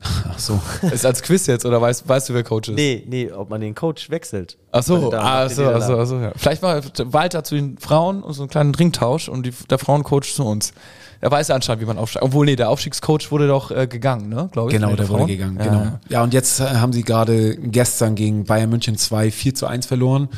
[0.00, 0.60] Ach so.
[0.92, 2.76] Ist als Quiz jetzt oder weißt, weißt du, wer Coach ist?
[2.76, 4.56] Nee, nee, ob man den Coach wechselt.
[4.70, 6.32] Ach so, ah, den so, ach so, ach so, ja.
[6.36, 10.34] Vielleicht mal Walter zu den Frauen und so einen kleinen Ringtausch und die, der Frauencoach
[10.34, 10.72] zu uns.
[11.20, 12.24] Er weiß anscheinend, wie man aufsteigt.
[12.24, 14.76] Obwohl, nee, der Aufstiegscoach wurde doch äh, gegangen, ne, glaube ich.
[14.76, 15.26] Genau, der wurde Frauen.
[15.26, 15.56] gegangen.
[15.58, 15.64] Ja.
[15.64, 16.00] Genau.
[16.08, 19.86] Ja, und jetzt äh, haben sie gerade gestern gegen Bayern München 2 4 zu 1
[19.86, 20.28] verloren.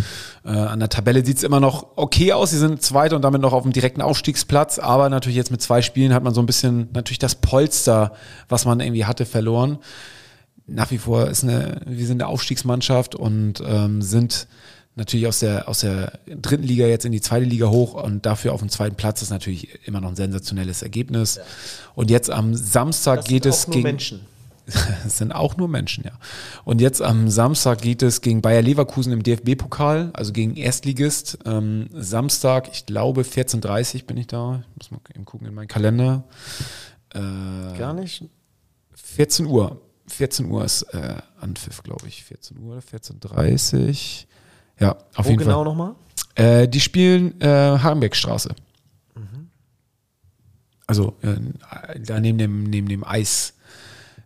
[0.45, 2.51] Äh, an der Tabelle sieht's immer noch okay aus.
[2.51, 4.79] Sie sind Zweiter und damit noch auf dem direkten Aufstiegsplatz.
[4.79, 8.13] Aber natürlich jetzt mit zwei Spielen hat man so ein bisschen natürlich das Polster,
[8.49, 9.79] was man irgendwie hatte, verloren.
[10.67, 14.47] Nach wie vor ist eine, wir sind eine Aufstiegsmannschaft und ähm, sind
[15.01, 18.53] natürlich aus der, aus der dritten Liga jetzt in die zweite Liga hoch und dafür
[18.53, 21.41] auf dem zweiten Platz ist natürlich immer noch ein sensationelles Ergebnis.
[21.95, 24.21] Und jetzt am Samstag Das geht sind es auch nur gegen Menschen.
[25.07, 26.13] es sind auch nur Menschen, ja.
[26.65, 31.39] Und jetzt am Samstag geht es gegen Bayer Leverkusen im DFB-Pokal, also gegen Erstligist.
[31.47, 34.63] Ähm, Samstag, ich glaube 14.30 bin ich da.
[34.77, 36.25] Ich muss mal eben gucken in meinen Kalender.
[37.15, 37.19] Äh,
[37.79, 38.25] Gar nicht.
[38.95, 39.81] 14 Uhr.
[40.09, 42.23] 14 Uhr ist äh, Anpfiff, glaube ich.
[42.25, 44.27] 14 Uhr, 14.30
[44.81, 45.65] Ja, auf Wo jeden genau Fall.
[45.65, 45.95] nochmal?
[46.35, 48.55] Äh, die spielen äh, Hagenbeckstraße.
[50.87, 51.37] Also äh,
[52.05, 53.55] da neben dem, neben dem Eis,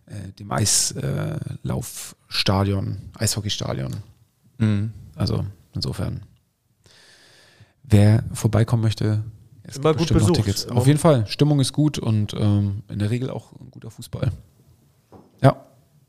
[0.07, 3.95] äh, dem Eislaufstadion, Laufstadion, Eishockeystadion.
[4.57, 4.91] Mhm.
[5.15, 5.45] Also
[5.75, 6.21] insofern.
[7.83, 9.23] Wer vorbeikommen möchte,
[9.61, 10.45] es Immer gibt gut bestimmt noch besucht.
[10.45, 10.63] Tickets.
[10.63, 11.27] Immer- Auf jeden Fall.
[11.27, 14.31] Stimmung ist gut und ähm, in der Regel auch ein guter Fußball.
[15.43, 15.63] Ja,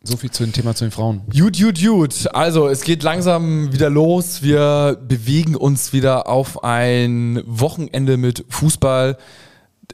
[0.07, 1.23] so viel zu dem Thema zu den Frauen.
[1.33, 2.29] Gut, gut, gut.
[2.35, 4.43] Also, es geht langsam wieder los.
[4.43, 9.19] Wir bewegen uns wieder auf ein Wochenende mit Fußball,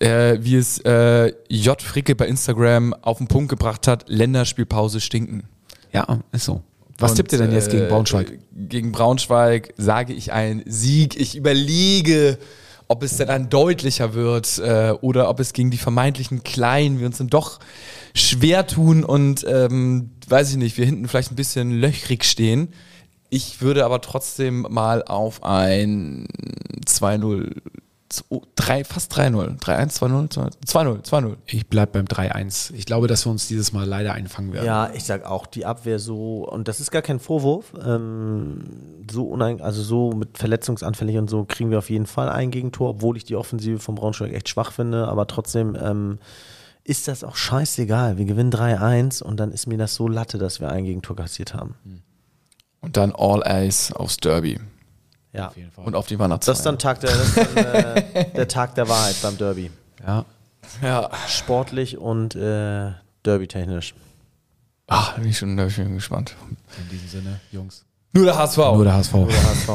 [0.00, 1.80] äh, wie es äh, J.
[1.80, 4.04] Fricke bei Instagram auf den Punkt gebracht hat.
[4.08, 5.44] Länderspielpause stinken.
[5.92, 6.62] Ja, ist so.
[6.98, 8.38] Was Und, tippt ihr denn jetzt gegen äh, Braunschweig?
[8.52, 11.18] Gegen Braunschweig sage ich ein Sieg.
[11.20, 12.38] Ich überlege,
[12.92, 17.06] ob es denn ein deutlicher wird äh, oder ob es gegen die vermeintlichen Kleinen wir
[17.06, 17.58] uns dann doch
[18.14, 22.68] schwer tun und ähm, weiß ich nicht, wir hinten vielleicht ein bisschen löchrig stehen.
[23.30, 26.26] Ich würde aber trotzdem mal auf ein
[26.86, 27.62] 2-0,
[28.56, 31.36] 3, fast 3-0, 3-1, 2-0, 2-0, 2-0.
[31.46, 32.72] Ich bleib beim 3-1.
[32.74, 34.66] Ich glaube, dass wir uns dieses Mal leider einfangen werden.
[34.66, 38.64] Ja, ich sag auch, die Abwehr so, und das ist gar kein Vorwurf, ähm,
[39.10, 42.90] so unein, also so mit verletzungsanfällig und so kriegen wir auf jeden Fall ein Gegentor,
[42.90, 46.18] obwohl ich die Offensive vom Braunschweig echt schwach finde, aber trotzdem ähm,
[46.84, 48.18] ist das auch scheißegal.
[48.18, 51.54] Wir gewinnen 3-1 und dann ist mir das so Latte, dass wir ein Gegentor kassiert
[51.54, 51.76] haben.
[52.80, 54.58] Und dann All Eyes aufs Derby
[55.32, 55.48] Ja.
[55.48, 55.84] Auf jeden Fall.
[55.84, 56.52] und auf die Weihnachtsfeier.
[56.52, 59.70] Das ist dann, Tag der, das ist dann äh, der Tag der Wahrheit beim Derby.
[60.06, 60.24] Ja.
[60.82, 61.10] ja.
[61.26, 62.92] Sportlich und äh,
[63.24, 63.94] derbytechnisch.
[64.88, 66.36] Ach, da bin ich schon, da bin ich schon gespannt.
[66.78, 67.84] In diesem Sinne, Jungs.
[68.12, 68.58] Nur der HSV.
[68.58, 69.12] Nur der HSV.
[69.12, 69.70] Der HSV.